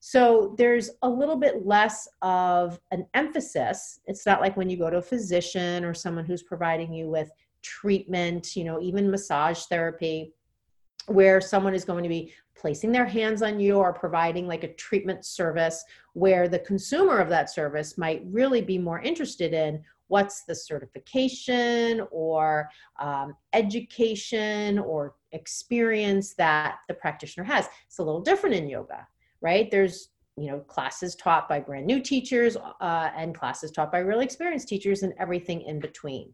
[0.00, 4.00] So there's a little bit less of an emphasis.
[4.06, 7.30] It's not like when you go to a physician or someone who's providing you with
[7.62, 10.32] treatment, you know, even massage therapy,
[11.06, 14.74] where someone is going to be placing their hands on you or providing like a
[14.74, 20.42] treatment service where the consumer of that service might really be more interested in what's
[20.42, 27.68] the certification or um, education or experience that the practitioner has.
[27.86, 29.06] It's a little different in yoga
[29.40, 29.70] right?
[29.70, 34.24] There's you know classes taught by brand new teachers uh, and classes taught by really
[34.24, 36.32] experienced teachers and everything in between.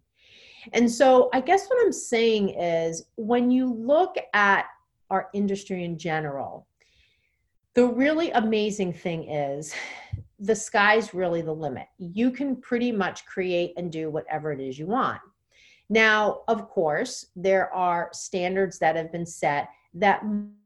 [0.72, 4.66] And so I guess what I'm saying is when you look at
[5.10, 6.66] our industry in general,
[7.74, 9.74] the really amazing thing is
[10.38, 11.86] the sky's really the limit.
[11.98, 15.20] You can pretty much create and do whatever it is you want.
[15.88, 20.22] Now, of course, there are standards that have been set that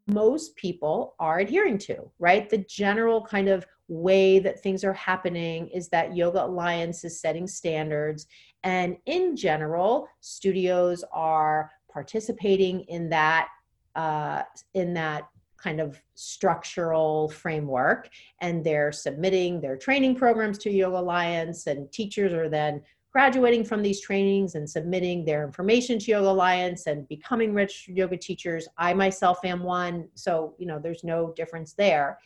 [0.08, 2.48] most people are adhering to, right?
[2.48, 7.46] The general kind of way that things are happening is that Yoga Alliance is setting
[7.46, 8.26] standards.
[8.64, 13.48] And in general, studios are participating in that
[13.96, 14.42] uh,
[14.74, 18.08] in that kind of structural framework
[18.40, 22.80] and they're submitting their training programs to yoga alliance and teachers are then
[23.12, 28.16] graduating from these trainings and submitting their information to Yoga Alliance and becoming rich yoga
[28.16, 28.68] teachers.
[28.76, 32.18] I myself am one, so you know there's no difference there.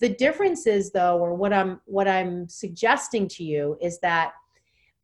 [0.00, 4.32] The difference is though, or what I'm what I'm suggesting to you is that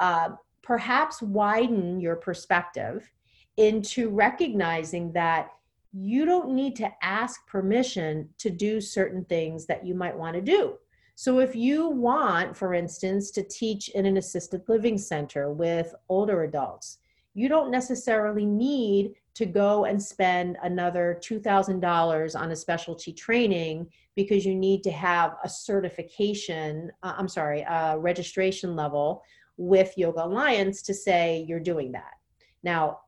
[0.00, 0.30] uh,
[0.62, 3.10] perhaps widen your perspective
[3.56, 5.50] into recognizing that
[5.92, 10.40] you don't need to ask permission to do certain things that you might want to
[10.40, 10.78] do.
[11.14, 16.44] So, if you want, for instance, to teach in an assisted living center with older
[16.44, 16.98] adults,
[17.34, 24.44] you don't necessarily need to go and spend another $2,000 on a specialty training because
[24.44, 29.22] you need to have a certification, uh, I'm sorry, a registration level
[29.56, 32.14] with Yoga Alliance to say you're doing that.
[32.62, 33.00] Now,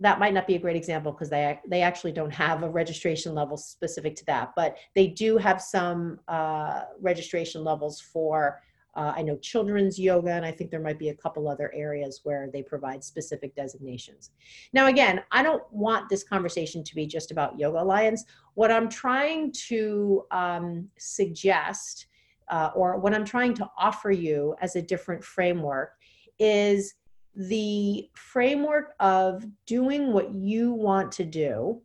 [0.00, 3.34] that might not be a great example because they they actually don't have a registration
[3.34, 8.60] level specific to that, but they do have some uh, registration levels for.
[8.96, 12.22] Uh, I know children's yoga, and I think there might be a couple other areas
[12.24, 14.32] where they provide specific designations.
[14.72, 18.24] Now, again, I don't want this conversation to be just about Yoga Alliance.
[18.54, 22.06] What I'm trying to um, suggest,
[22.48, 25.92] uh, or what I'm trying to offer you as a different framework,
[26.40, 26.94] is
[27.34, 31.80] the framework of doing what you want to do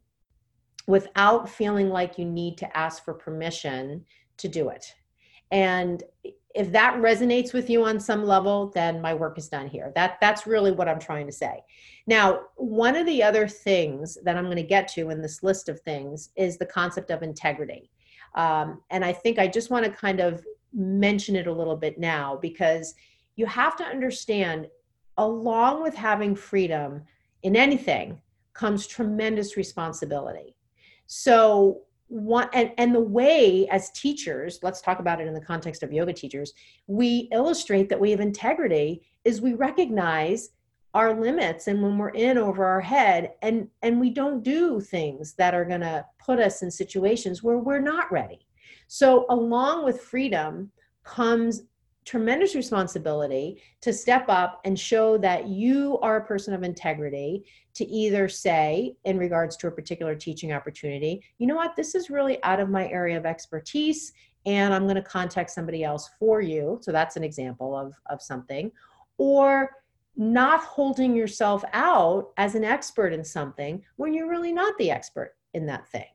[0.88, 4.04] without feeling like you need to ask for permission
[4.38, 4.86] to do it.
[5.52, 6.04] And
[6.56, 9.92] if that resonates with you on some level, then my work is done here.
[9.96, 11.62] That that's really what I'm trying to say.
[12.08, 15.70] Now, one of the other things that I'm going to get to in this list
[15.70, 17.90] of things is the concept of integrity.
[18.36, 22.00] Um, and I think I just want to kind of mention it a little bit
[22.00, 22.96] now because
[23.36, 24.68] you have to understand
[25.18, 27.02] along with having freedom
[27.44, 28.22] in anything
[28.54, 30.56] comes tremendous responsibility.
[31.08, 35.84] So one and, and the way as teachers, let's talk about it in the context
[35.84, 36.54] of yoga teachers,
[36.88, 40.50] we illustrate that we have integrity is we recognize
[40.94, 45.34] our limits and when we're in over our head and and we don't do things
[45.34, 48.48] that are going to put us in situations where we're not ready
[48.88, 50.72] so along with freedom
[51.04, 51.64] comes
[52.06, 57.44] tremendous responsibility to step up and show that you are a person of integrity
[57.74, 61.76] to either say in regards to a particular teaching opportunity you know what?
[61.76, 64.14] This is really out of my area of expertise
[64.46, 66.80] and i'm going to contact somebody else for you.
[66.82, 68.72] So that's an example of of something.
[69.18, 69.72] Or
[70.18, 75.36] not holding yourself out as an expert in something when you're really not the expert
[75.54, 76.06] in that thing.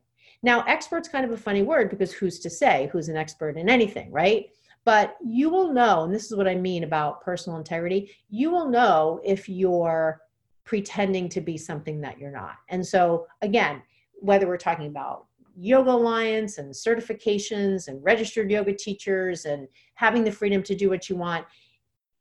[0.42, 3.68] Now expert's kind of a funny word because who's to say who's an expert in
[3.68, 4.50] anything right
[4.84, 8.68] but you will know, and this is what I mean about personal integrity, you will
[8.68, 10.20] know if you're
[10.64, 12.56] pretending to be something that you're not.
[12.68, 13.82] And so, again,
[14.14, 15.26] whether we're talking about
[15.56, 21.10] Yoga Alliance and certifications and registered yoga teachers and having the freedom to do what
[21.10, 21.44] you want,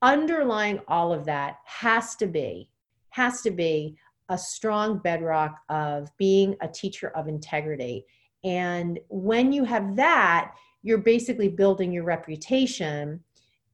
[0.02, 2.70] underlying all of that has to be,
[3.10, 3.96] has to be
[4.30, 8.06] a strong bedrock of being a teacher of integrity.
[8.44, 13.22] And when you have that, you're basically building your reputation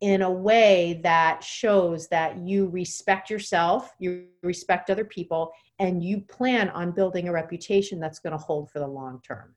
[0.01, 6.21] in a way that shows that you respect yourself, you respect other people, and you
[6.21, 9.55] plan on building a reputation that's going to hold for the long term.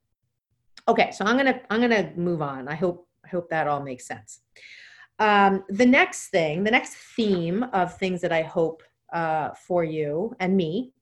[0.86, 2.66] Okay, so I'm gonna I'm gonna move on.
[2.66, 4.40] I hope I hope that all makes sense.
[5.18, 8.82] Um, the next thing, the next theme of things that I hope
[9.12, 10.92] uh, for you and me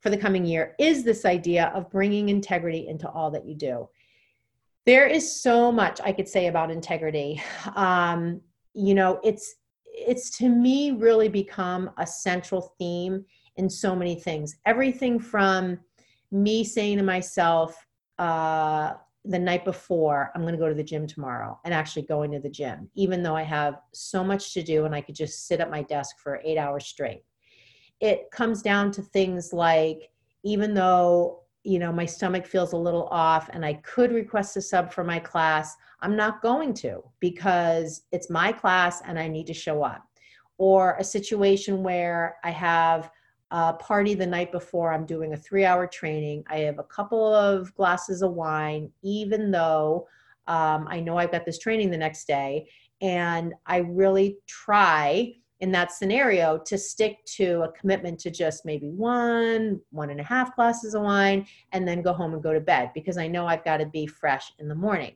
[0.00, 3.88] for the coming year is this idea of bringing integrity into all that you do
[4.84, 7.42] there is so much i could say about integrity.
[7.76, 8.40] Um,
[8.74, 9.54] you know it's
[9.84, 13.24] it's to me really become a central theme
[13.56, 14.56] in so many things.
[14.64, 15.78] Everything from
[16.30, 17.86] me saying to myself
[18.18, 22.32] uh, the night before i'm going to go to the gym tomorrow and actually going
[22.32, 25.46] to the gym even though i have so much to do and i could just
[25.46, 27.22] sit at my desk for eight hours straight.
[28.00, 30.10] It comes down to things like
[30.42, 34.62] even though you know my stomach feels a little off and i could request a
[34.62, 39.46] sub for my class i'm not going to because it's my class and i need
[39.46, 40.06] to show up.
[40.58, 43.10] Or a situation where i have
[43.50, 47.32] a party the night before i'm doing a three hour training i have a couple
[47.34, 50.06] of glasses of wine even though
[50.46, 52.68] um, i know i've got this training the next day
[53.00, 55.32] and i really try
[55.62, 60.24] in that scenario to stick to a commitment to just maybe one, one and a
[60.24, 63.46] half glasses of wine, and then go home and go to bed because I know
[63.46, 65.14] I've got to be fresh in the morning.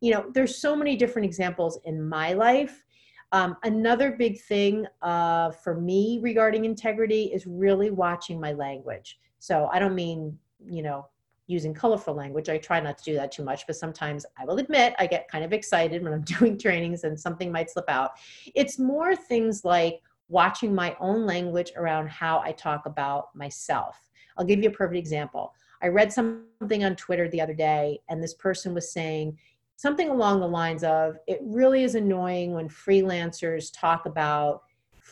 [0.00, 2.84] You know, there's so many different examples in my life.
[3.30, 9.20] Um, another big thing uh, for me regarding integrity is really watching my language.
[9.38, 10.36] So I don't mean,
[10.66, 11.06] you know,
[11.46, 12.48] using colorful language.
[12.48, 15.28] I try not to do that too much, but sometimes I will admit I get
[15.28, 18.12] kind of excited when I'm doing trainings and something might slip out.
[18.54, 23.96] It's more things like watching my own language around how I talk about myself.
[24.36, 25.54] I'll give you a perfect example.
[25.82, 29.38] I read something on Twitter the other day, and this person was saying
[29.76, 34.62] something along the lines of it really is annoying when freelancers talk about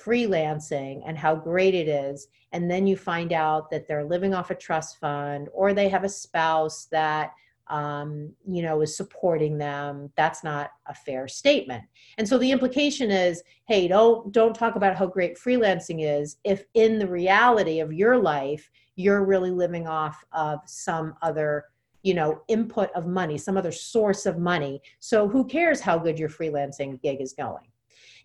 [0.04, 2.28] freelancing and how great it is.
[2.52, 6.04] And then you find out that they're living off a trust fund or they have
[6.04, 7.32] a spouse that
[7.68, 10.10] um, you know is supporting them.
[10.16, 11.84] That's not a fair statement.
[12.18, 16.64] And so the implication is hey don't don't talk about how great freelancing is if
[16.74, 21.66] in the reality of your life you're really living off of some other
[22.02, 24.82] you know input of money some other source of money.
[24.98, 27.71] So who cares how good your freelancing gig is going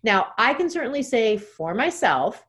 [0.02, 2.44] now i can certainly say for myself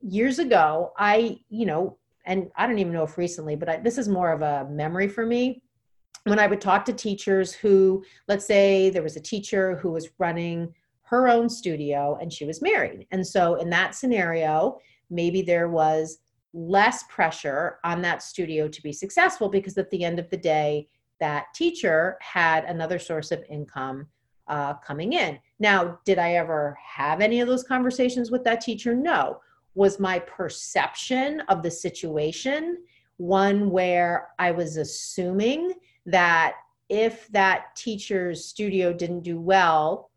[0.00, 3.98] years ago i you know and i don't even know if recently but I, this
[3.98, 5.62] is more of a memory for me
[6.26, 10.08] when I would talk to teachers who, let's say there was a teacher who was
[10.18, 13.06] running her own studio and she was married.
[13.12, 14.78] And so in that scenario,
[15.08, 16.18] maybe there was
[16.52, 20.88] less pressure on that studio to be successful because at the end of the day,
[21.20, 24.08] that teacher had another source of income
[24.48, 25.38] uh, coming in.
[25.58, 28.94] Now, did I ever have any of those conversations with that teacher?
[28.94, 29.40] No.
[29.74, 32.78] Was my perception of the situation
[33.18, 35.72] one where I was assuming
[36.04, 36.54] that
[36.88, 40.10] if that teacher's studio didn't do well,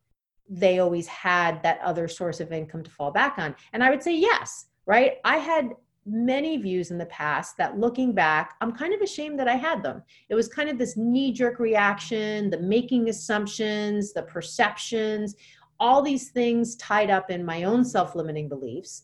[0.50, 3.56] they always had that other source of income to fall back on.
[3.74, 5.18] And I would say yes, right?
[5.24, 5.76] I had
[6.06, 9.84] many views in the past that looking back, I'm kind of ashamed that I had
[9.84, 10.04] them.
[10.30, 15.36] It was kind of this knee jerk reaction, the making assumptions, the perceptions,
[15.80, 19.04] all these things tied up in my own self limiting beliefs.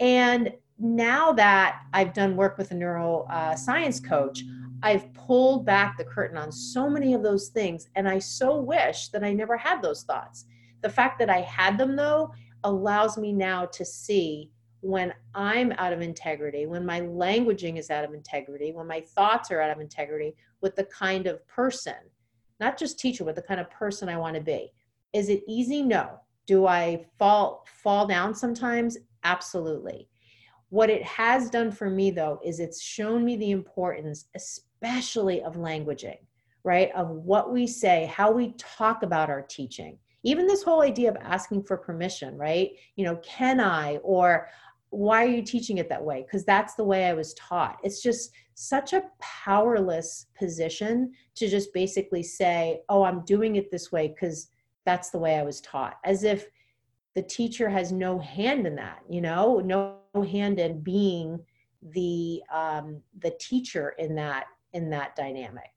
[0.00, 4.42] And now that I've done work with a neuroscience uh, coach,
[4.82, 7.88] I've pulled back the curtain on so many of those things.
[7.94, 10.44] And I so wish that I never had those thoughts.
[10.82, 12.32] The fact that I had them, though,
[12.64, 14.50] allows me now to see
[14.84, 19.50] when I'm out of integrity, when my languaging is out of integrity, when my thoughts
[19.50, 21.94] are out of integrity with the kind of person,
[22.60, 24.70] not just teacher, but the kind of person I want to be.
[25.14, 25.80] Is it easy?
[25.80, 26.20] No.
[26.46, 28.98] Do I fall fall down sometimes?
[29.24, 30.06] Absolutely.
[30.68, 35.54] What it has done for me though is it's shown me the importance, especially of
[35.54, 36.18] languaging,
[36.62, 36.90] right?
[36.94, 39.98] Of what we say, how we talk about our teaching.
[40.24, 42.72] Even this whole idea of asking for permission, right?
[42.96, 44.48] You know, can I or
[44.94, 46.22] why are you teaching it that way?
[46.22, 47.78] Because that's the way I was taught.
[47.82, 53.90] It's just such a powerless position to just basically say, oh, I'm doing it this
[53.90, 54.48] way because
[54.86, 56.46] that's the way I was taught, as if
[57.14, 61.40] the teacher has no hand in that, you know, no hand in being
[61.82, 65.73] the um, the teacher in that in that dynamic.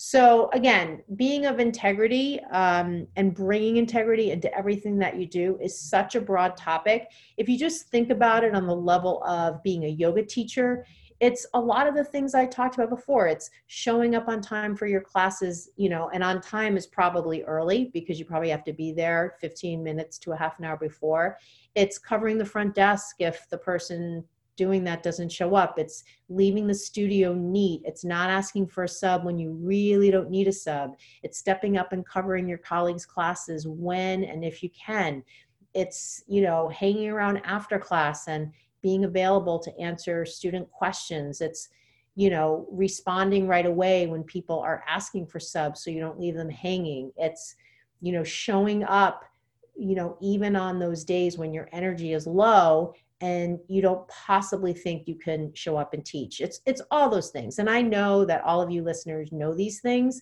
[0.00, 5.76] So again, being of integrity um, and bringing integrity into everything that you do is
[5.76, 7.10] such a broad topic.
[7.36, 10.86] If you just think about it on the level of being a yoga teacher,
[11.18, 13.26] it's a lot of the things I talked about before.
[13.26, 17.42] It's showing up on time for your classes, you know, and on time is probably
[17.42, 20.76] early because you probably have to be there 15 minutes to a half an hour
[20.76, 21.38] before.
[21.74, 24.22] It's covering the front desk if the person
[24.58, 25.78] doing that doesn't show up.
[25.78, 27.80] It's leaving the studio neat.
[27.84, 30.96] It's not asking for a sub when you really don't need a sub.
[31.22, 35.22] It's stepping up and covering your colleagues' classes when and if you can.
[35.72, 38.52] It's, you know, hanging around after class and
[38.82, 41.40] being available to answer student questions.
[41.40, 41.68] It's,
[42.16, 46.34] you know, responding right away when people are asking for subs so you don't leave
[46.34, 47.12] them hanging.
[47.16, 47.54] It's,
[48.00, 49.24] you know, showing up,
[49.76, 54.72] you know, even on those days when your energy is low and you don't possibly
[54.72, 56.40] think you can show up and teach.
[56.40, 57.58] It's it's all those things.
[57.58, 60.20] And i know that all of you listeners know these things.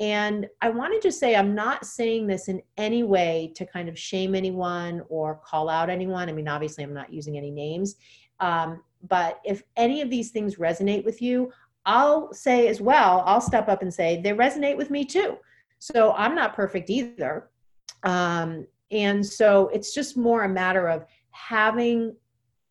[0.00, 3.88] And i want to just say i'm not saying this in any way to kind
[3.88, 6.28] of shame anyone or call out anyone.
[6.28, 7.96] I mean obviously i'm not using any names.
[8.40, 11.52] Um, but if any of these things resonate with you
[11.84, 15.36] i'll say as well i'll step up and say they resonate with me too.
[15.78, 17.50] So i'm not perfect either.
[18.04, 22.14] Um, and so it's just more a matter of having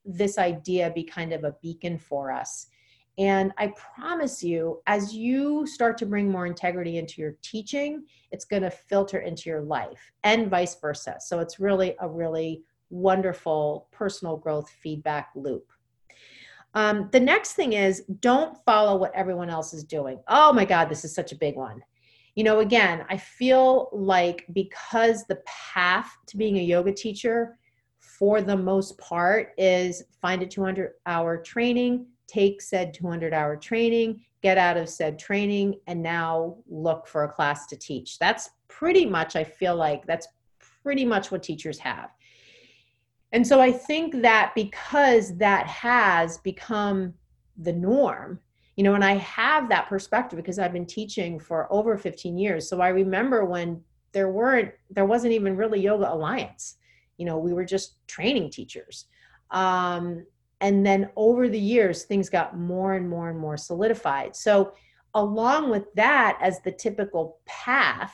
[0.05, 2.67] this idea be kind of a beacon for us.
[3.17, 8.45] And I promise you, as you start to bring more integrity into your teaching, it's
[8.45, 11.17] going to filter into your life and vice versa.
[11.19, 15.71] So it's really a really wonderful personal growth feedback loop.
[16.73, 20.19] Um, the next thing is don't follow what everyone else is doing.
[20.27, 21.83] Oh my God, this is such a big one.
[22.35, 27.57] You know, again, I feel like because the path to being a yoga teacher
[28.21, 34.23] for the most part is find a 200 hour training take said 200 hour training
[34.43, 38.19] get out of said training and now look for a class to teach.
[38.19, 40.27] That's pretty much i feel like that's
[40.83, 42.11] pretty much what teachers have.
[43.31, 47.15] And so i think that because that has become
[47.57, 48.39] the norm
[48.75, 52.69] you know and i have that perspective because i've been teaching for over 15 years.
[52.69, 56.77] So i remember when there weren't there wasn't even really yoga alliance
[57.17, 59.05] you know we were just training teachers.
[59.51, 60.25] Um,
[60.61, 64.35] and then over the years things got more and more and more solidified.
[64.35, 64.73] So
[65.13, 68.13] along with that as the typical path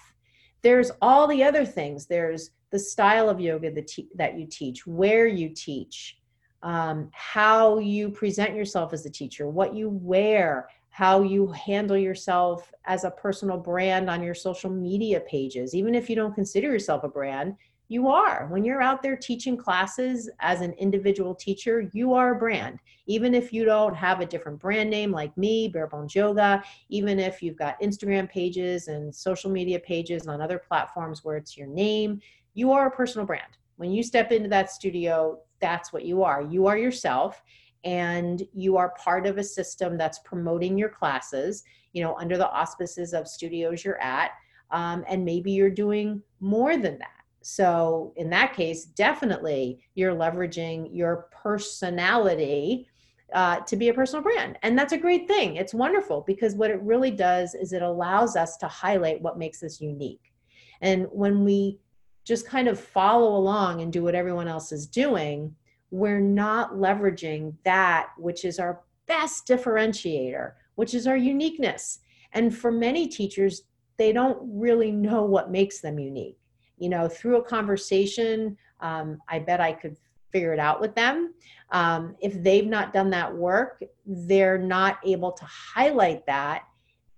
[0.64, 2.08] there's all the other things.
[2.08, 6.18] There's the style of yoga that, te- that you teach where you teach
[6.64, 12.74] um, how you present yourself as a teacher what you wear how you handle yourself
[12.86, 15.76] as a personal brand on your social media pages.
[15.76, 17.54] Even if you don't consider yourself a brand
[17.90, 18.48] you are.
[18.50, 22.80] When you're out there teaching classes as an individual teacher you are a brand.
[23.06, 27.20] Even if you don't have a different brand name like me bare bones yoga even
[27.20, 31.68] if you've got instagram pages and social media pages on other platforms where it's your
[31.68, 32.20] name
[32.54, 33.58] you are a personal brand.
[33.78, 36.42] When you step into that studio that's what you are.
[36.42, 37.42] You are yourself
[37.84, 41.64] and you are part of a system that's promoting your classes
[41.94, 44.32] you know under the auspices of studios you're at
[44.72, 50.90] um, and maybe you're doing more than that so, in that case, definitely you're leveraging
[50.92, 52.88] your personality
[53.34, 54.58] uh, to be a personal brand.
[54.64, 55.56] And that's a great thing.
[55.56, 59.64] It's wonderful because what it really does is it allows us to highlight what makes
[59.64, 60.34] us unique.
[60.82, 61.80] And when we
[62.24, 65.56] just kind of follow along and do what everyone else is doing,
[65.92, 72.00] we're not leveraging that which is our best differentiator, which is our uniqueness.
[72.34, 73.64] And for many teachers,
[73.98, 76.38] they don't really know what makes them unique
[76.78, 79.98] you know through a conversation um, i bet i could
[80.32, 81.34] figure it out with them.
[81.72, 86.64] Um, if they've not done that work they're not able to highlight that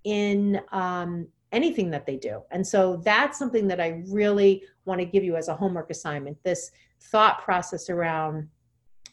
[0.04, 2.42] in um, anything that they do.
[2.52, 6.42] And so that's something that i really want to give you as a homework assignment
[6.44, 8.48] this thought process around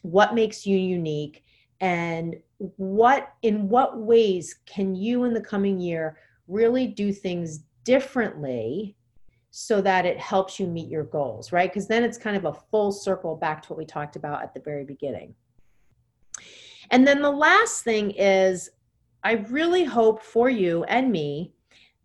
[0.01, 1.43] what makes you unique
[1.79, 6.17] and what in what ways can you in the coming year
[6.47, 8.96] really do things differently
[9.59, 11.71] so that it helps you meet your goals, right?
[11.71, 14.53] Because then it's kind of a full circle back to what we talked about at
[14.53, 15.33] the very beginning.
[16.91, 18.69] And then the last thing is,
[19.23, 21.53] I really hope for you and me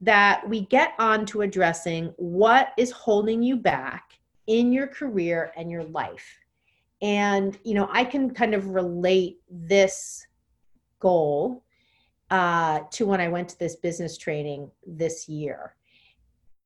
[0.01, 5.71] that we get on to addressing what is holding you back in your career and
[5.71, 6.41] your life.
[7.03, 10.27] And, you know, I can kind of relate this
[11.01, 11.63] goal
[12.31, 15.75] uh, to when I went to this business training this year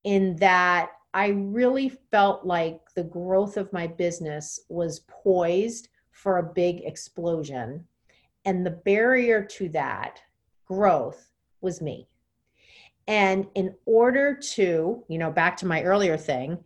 [0.06, 6.52] in that I really felt like the growth of my business was poised for a
[6.54, 7.84] big explosion.
[8.44, 10.20] And the barrier to that
[10.64, 11.30] growth
[11.60, 12.08] was me.
[13.08, 16.56] And in order to, you know, back to my earlier thing,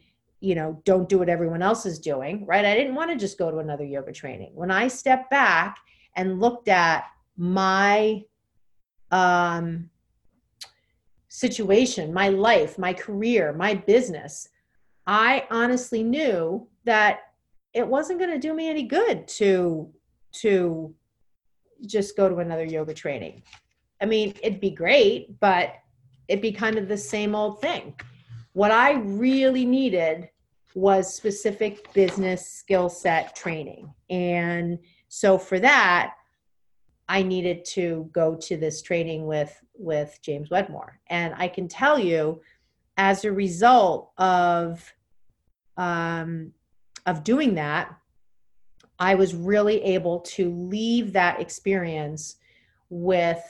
[0.41, 2.64] you know, don't do what everyone else is doing, right?
[2.64, 4.53] I didn't want to just go to another yoga training.
[4.55, 5.78] When I stepped back
[6.14, 7.05] and looked at
[7.38, 8.22] my
[9.11, 9.88] um
[11.31, 14.49] situation, my life, my career, my business,
[15.07, 17.20] I honestly knew that
[17.72, 19.91] it wasn't going to do me any good to
[20.33, 20.95] to
[21.87, 23.43] just go to another yoga training.
[24.03, 25.74] I mean, it'd be great, but
[26.28, 27.95] it'd be kind of the same old thing.
[28.53, 30.28] What I really needed
[30.74, 33.93] was specific business skill set training.
[34.09, 34.78] And
[35.09, 36.14] so for that,
[37.09, 41.99] I needed to go to this training with with James Wedmore, and I can tell
[41.99, 42.41] you,
[42.97, 44.93] as a result of
[45.76, 46.53] um,
[47.07, 47.95] of doing that,
[48.99, 52.37] I was really able to leave that experience
[52.91, 53.43] with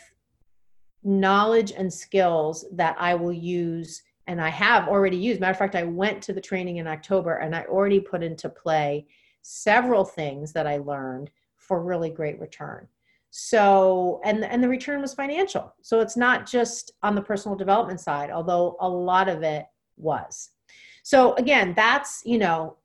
[1.03, 5.41] knowledge and skills that I will use and I have already used.
[5.41, 8.49] Matter of fact, I went to the training in October and I already put into
[8.49, 9.07] play
[9.43, 12.87] several things that I learned for really great return
[13.31, 15.73] so and and the return was financial.
[15.83, 19.67] So it's not just on the personal development side although a lot of it
[19.97, 20.51] was.
[21.05, 22.77] So again that's you know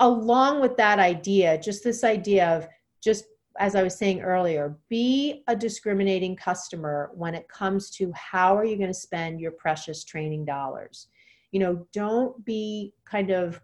[0.00, 2.68] along with that idea just this idea of
[3.02, 3.24] just
[3.58, 8.64] as i was saying earlier be a discriminating customer when it comes to how are
[8.64, 11.08] you going to spend your precious training dollars.
[11.50, 13.60] You know don't be kind of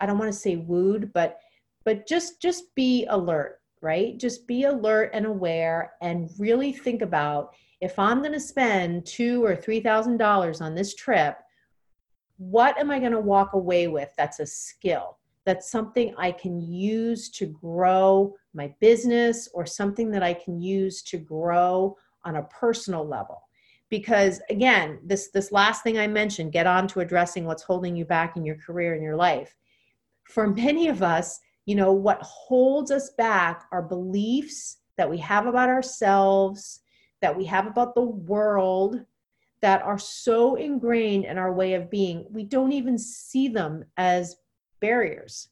[0.00, 1.38] i don't want to say wooed but
[1.84, 4.18] but just just be alert right?
[4.18, 9.44] Just be alert and aware and really think about if I'm going to spend two
[9.44, 11.38] or three thousand dollars on this trip,
[12.36, 15.18] what am I going to walk away with that's a skill?
[15.46, 21.02] That's something I can use to grow my business or something that I can use
[21.04, 23.42] to grow on a personal level.
[23.88, 28.04] Because again, this this last thing I mentioned, get on to addressing what's holding you
[28.04, 29.56] back in your career and your life.
[30.24, 35.46] For many of us, you know, what holds us back are beliefs that we have
[35.46, 36.80] about ourselves,
[37.20, 39.04] that we have about the world,
[39.62, 44.36] that are so ingrained in our way of being, we don't even see them as
[44.80, 45.48] barriers.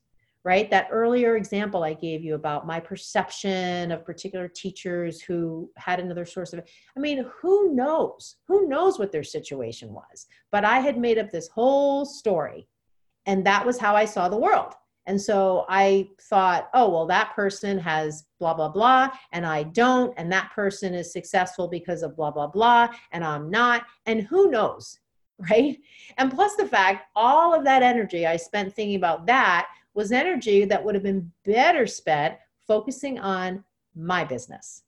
[0.48, 0.70] right?
[0.70, 6.24] That earlier example I gave you about my perception of particular teachers who had another
[6.24, 8.36] source of, I mean, who knows?
[8.46, 10.26] Who knows what their situation was?
[10.50, 12.66] But I had made up this whole story,
[13.26, 14.72] and that was how I saw the world.
[15.08, 20.12] And so I thought, oh, well, that person has blah, blah, blah, and I don't.
[20.18, 23.86] And that person is successful because of blah, blah, blah, and I'm not.
[24.04, 25.00] And who knows,
[25.50, 25.78] right?
[26.18, 30.66] And plus the fact, all of that energy I spent thinking about that was energy
[30.66, 32.36] that would have been better spent
[32.66, 33.64] focusing on
[33.96, 34.82] my business.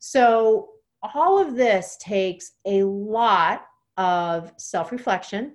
[0.00, 0.70] So,
[1.14, 3.66] all of this takes a lot
[3.96, 5.54] of self reflection.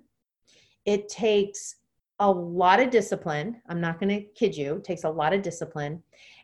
[0.86, 1.76] It takes
[2.20, 3.61] a lot of discipline.
[3.68, 6.01] I'm not going to kid you, it takes a lot of discipline.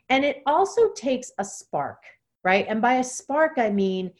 [0.08, 2.02] And it also takes a spark,
[2.44, 2.66] right?
[2.68, 4.10] And by a spark, I mean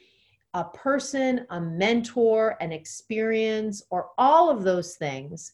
[0.55, 5.53] a person, a mentor, an experience, or all of those things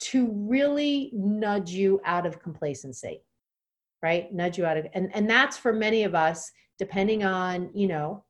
[0.00, 3.22] to really nudge you out of complacency
[4.02, 7.86] right nudge you out of and and that's for many of us depending on you
[7.86, 8.24] know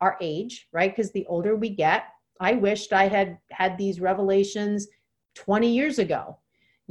[0.00, 2.06] our age right because the older we get
[2.40, 4.88] i wished i had had these revelations
[5.36, 6.36] 20 years ago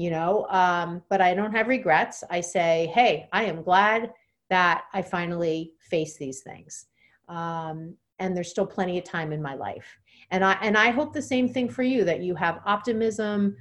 [0.01, 2.23] you know um, but i don't have regrets.
[2.29, 4.11] I say hey i am glad
[4.49, 6.87] that i finally face these things.
[7.29, 9.89] Um, and there's still plenty of time in my life.
[10.31, 13.55] And i and i hope the same thing for you that you have optimism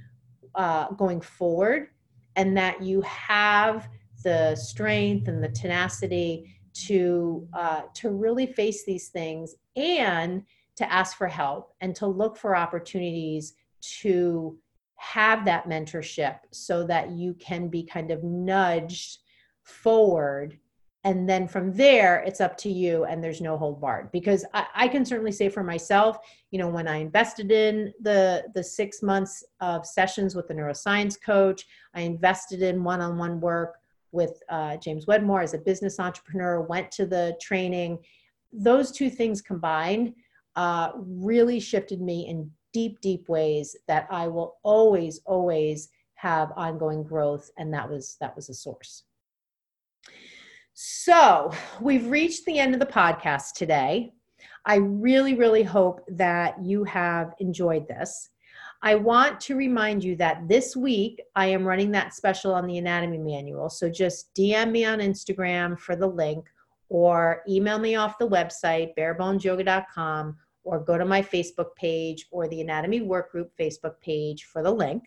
[0.55, 1.87] uh, going forward
[2.35, 3.87] and that you have
[4.23, 10.43] the strength and the tenacity to uh, to really face these things and
[10.75, 14.57] to ask for help and to look for opportunities to
[15.01, 19.17] have that mentorship so that you can be kind of nudged
[19.63, 20.59] forward.
[21.03, 24.11] And then from there it's up to you and there's no hold barred.
[24.11, 26.19] Because I, I, can certainly say for myself
[26.51, 31.19] you know when i invested in the the six months of sessions with the neuroscience
[31.19, 33.77] coach i invested in one-on-one work
[34.11, 37.97] with uh, james wedmore as a business entrepreneur went to the training.
[38.53, 40.13] Those two things combined
[40.55, 47.03] uh, really shifted me in deep deep ways that i will always always have ongoing
[47.03, 49.03] growth and that was that was a source
[50.73, 54.13] so we've reached the end of the podcast today.
[54.65, 58.29] I really, really hope that you have enjoyed this.
[58.81, 62.79] I want to remind you that this week I am running that special on the
[62.79, 63.69] anatomy manual.
[63.69, 66.47] So just DM me on Instagram for the link
[66.89, 72.61] or email me off the website, barebonesyoga.com, or go to my Facebook page or the
[72.61, 75.03] Anatomy Workgroup Facebook page for the link.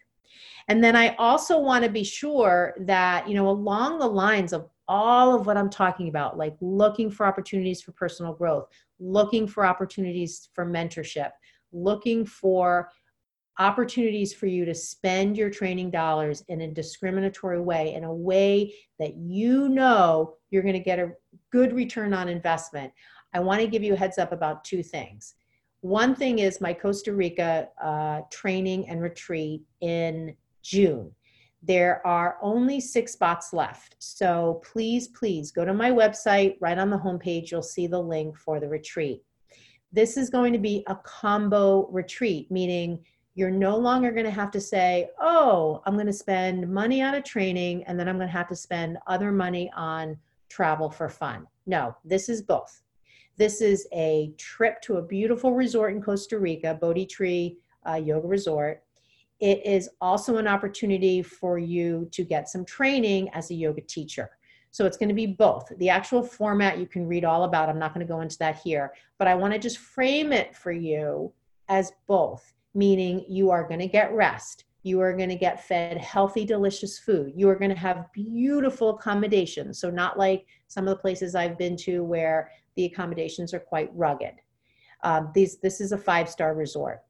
[0.68, 4.68] And then I also want to be sure that, you know, along the lines of
[4.88, 9.64] all of what I'm talking about, like looking for opportunities for personal growth, looking for
[9.64, 11.30] opportunities for mentorship,
[11.72, 12.88] looking for
[13.58, 18.74] opportunities for you to spend your training dollars in a discriminatory way, in a way
[18.98, 21.12] that you know you're going to get a
[21.50, 22.92] good return on investment.
[23.32, 25.34] I want to give you a heads up about two things.
[25.84, 31.10] One thing is my Costa Rica uh, training and retreat in June.
[31.62, 33.96] There are only six spots left.
[33.98, 36.56] So please, please go to my website.
[36.58, 39.22] Right on the homepage, you'll see the link for the retreat.
[39.92, 43.04] This is going to be a combo retreat, meaning
[43.34, 47.16] you're no longer going to have to say, oh, I'm going to spend money on
[47.16, 50.16] a training and then I'm going to have to spend other money on
[50.48, 51.46] travel for fun.
[51.66, 52.83] No, this is both.
[53.36, 58.26] This is a trip to a beautiful resort in Costa Rica, Bodhi Tree uh, Yoga
[58.26, 58.84] Resort
[59.40, 64.30] it is also an opportunity for you to get some training as a yoga teacher.
[64.70, 65.70] So it's going to be both.
[65.78, 67.68] The actual format you can read all about.
[67.68, 70.56] I'm not going to go into that here, but I want to just frame it
[70.56, 71.32] for you
[71.68, 74.64] as both, meaning you are going to get rest.
[74.84, 77.32] You are going to get fed healthy, delicious food.
[77.34, 79.80] You are going to have beautiful accommodations.
[79.80, 83.90] So, not like some of the places I've been to where the accommodations are quite
[83.94, 84.34] rugged.
[85.02, 87.00] Um, these, this is a five star resort.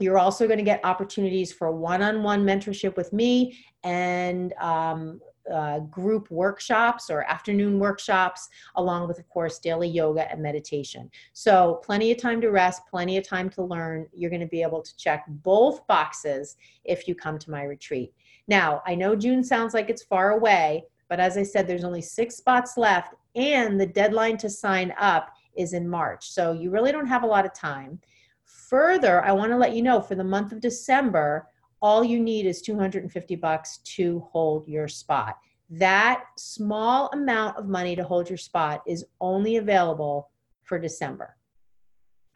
[0.00, 5.20] You're also going to get opportunities for one on one mentorship with me and um,
[5.52, 11.10] uh, group workshops or afternoon workshops, along with, of course, daily yoga and meditation.
[11.32, 14.06] So, plenty of time to rest, plenty of time to learn.
[14.12, 18.12] You're going to be able to check both boxes if you come to my retreat.
[18.46, 22.02] Now, I know June sounds like it's far away, but as I said, there's only
[22.02, 26.30] six spots left, and the deadline to sign up is in March.
[26.30, 28.00] So, you really don't have a lot of time.
[28.44, 31.48] Further, I want to let you know for the month of December,
[31.80, 35.36] all you need is 250 bucks to hold your spot.
[35.70, 40.30] That small amount of money to hold your spot is only available
[40.62, 41.36] for December.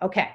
[0.03, 0.31] Okay.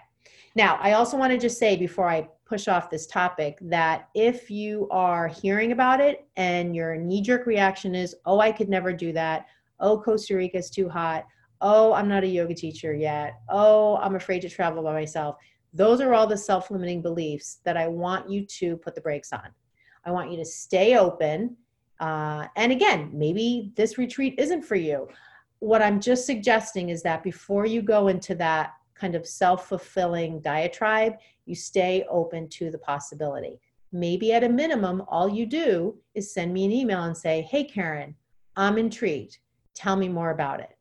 [0.55, 4.49] Now, I also want to just say before I push off this topic that if
[4.49, 8.93] you are hearing about it and your knee jerk reaction is, oh, I could never
[8.93, 9.45] do that.
[9.79, 11.27] Oh, Costa Rica is too hot.
[11.61, 13.33] Oh, I'm not a yoga teacher yet.
[13.49, 15.35] Oh, I'm afraid to travel by myself.
[15.73, 19.33] Those are all the self limiting beliefs that I want you to put the brakes
[19.33, 19.49] on.
[20.05, 21.57] I want you to stay open.
[21.99, 25.07] Uh, and again, maybe this retreat isn't for you.
[25.59, 30.41] What I'm just suggesting is that before you go into that kind of self fulfilling
[30.41, 31.13] diatribe,
[31.45, 33.59] you stay open to the possibility.
[33.91, 37.63] Maybe at a minimum, all you do is send me an email and say, Hey,
[37.63, 38.15] Karen,
[38.55, 39.39] I'm intrigued.
[39.75, 40.77] Tell me more about it.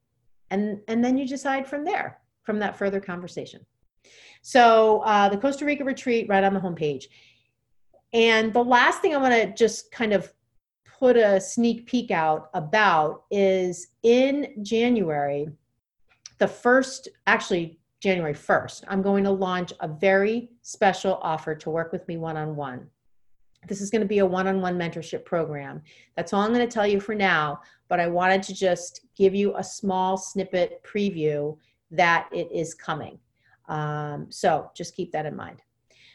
[0.51, 3.65] And, and then you decide from there, from that further conversation.
[4.47, 7.07] So uh, the Costa Rica retreat, right on the homepage.
[8.13, 10.33] And the last thing I want to just kind of
[11.01, 15.49] put a sneak peek out about is in January,
[16.39, 21.91] the first, actually, January 1st, I'm going to launch a very special offer to work
[21.91, 22.87] with me one on one.
[23.67, 25.83] This is going to be a one on one mentorship program.
[26.15, 29.35] That's all I'm going to tell you for now, but I wanted to just give
[29.35, 31.59] you a small snippet preview
[31.91, 33.19] that it is coming.
[33.69, 35.63] Um, so just keep that in mind.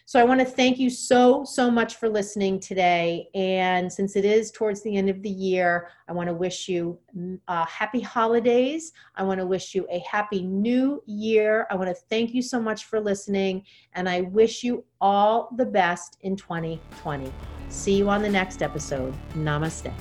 [0.06, 3.30] So I want to thank you so, so much for listening today.
[3.34, 7.00] And since it is towards the end of the year, I want to wish you
[7.48, 8.92] uh, happy holidays.
[9.16, 11.66] I want to wish you a happy new year.
[11.70, 13.64] I want to thank you so much for listening.
[13.94, 17.32] And I wish you all the best in 2020.
[17.70, 19.14] See you on the next episode.
[19.34, 19.94] Namaste.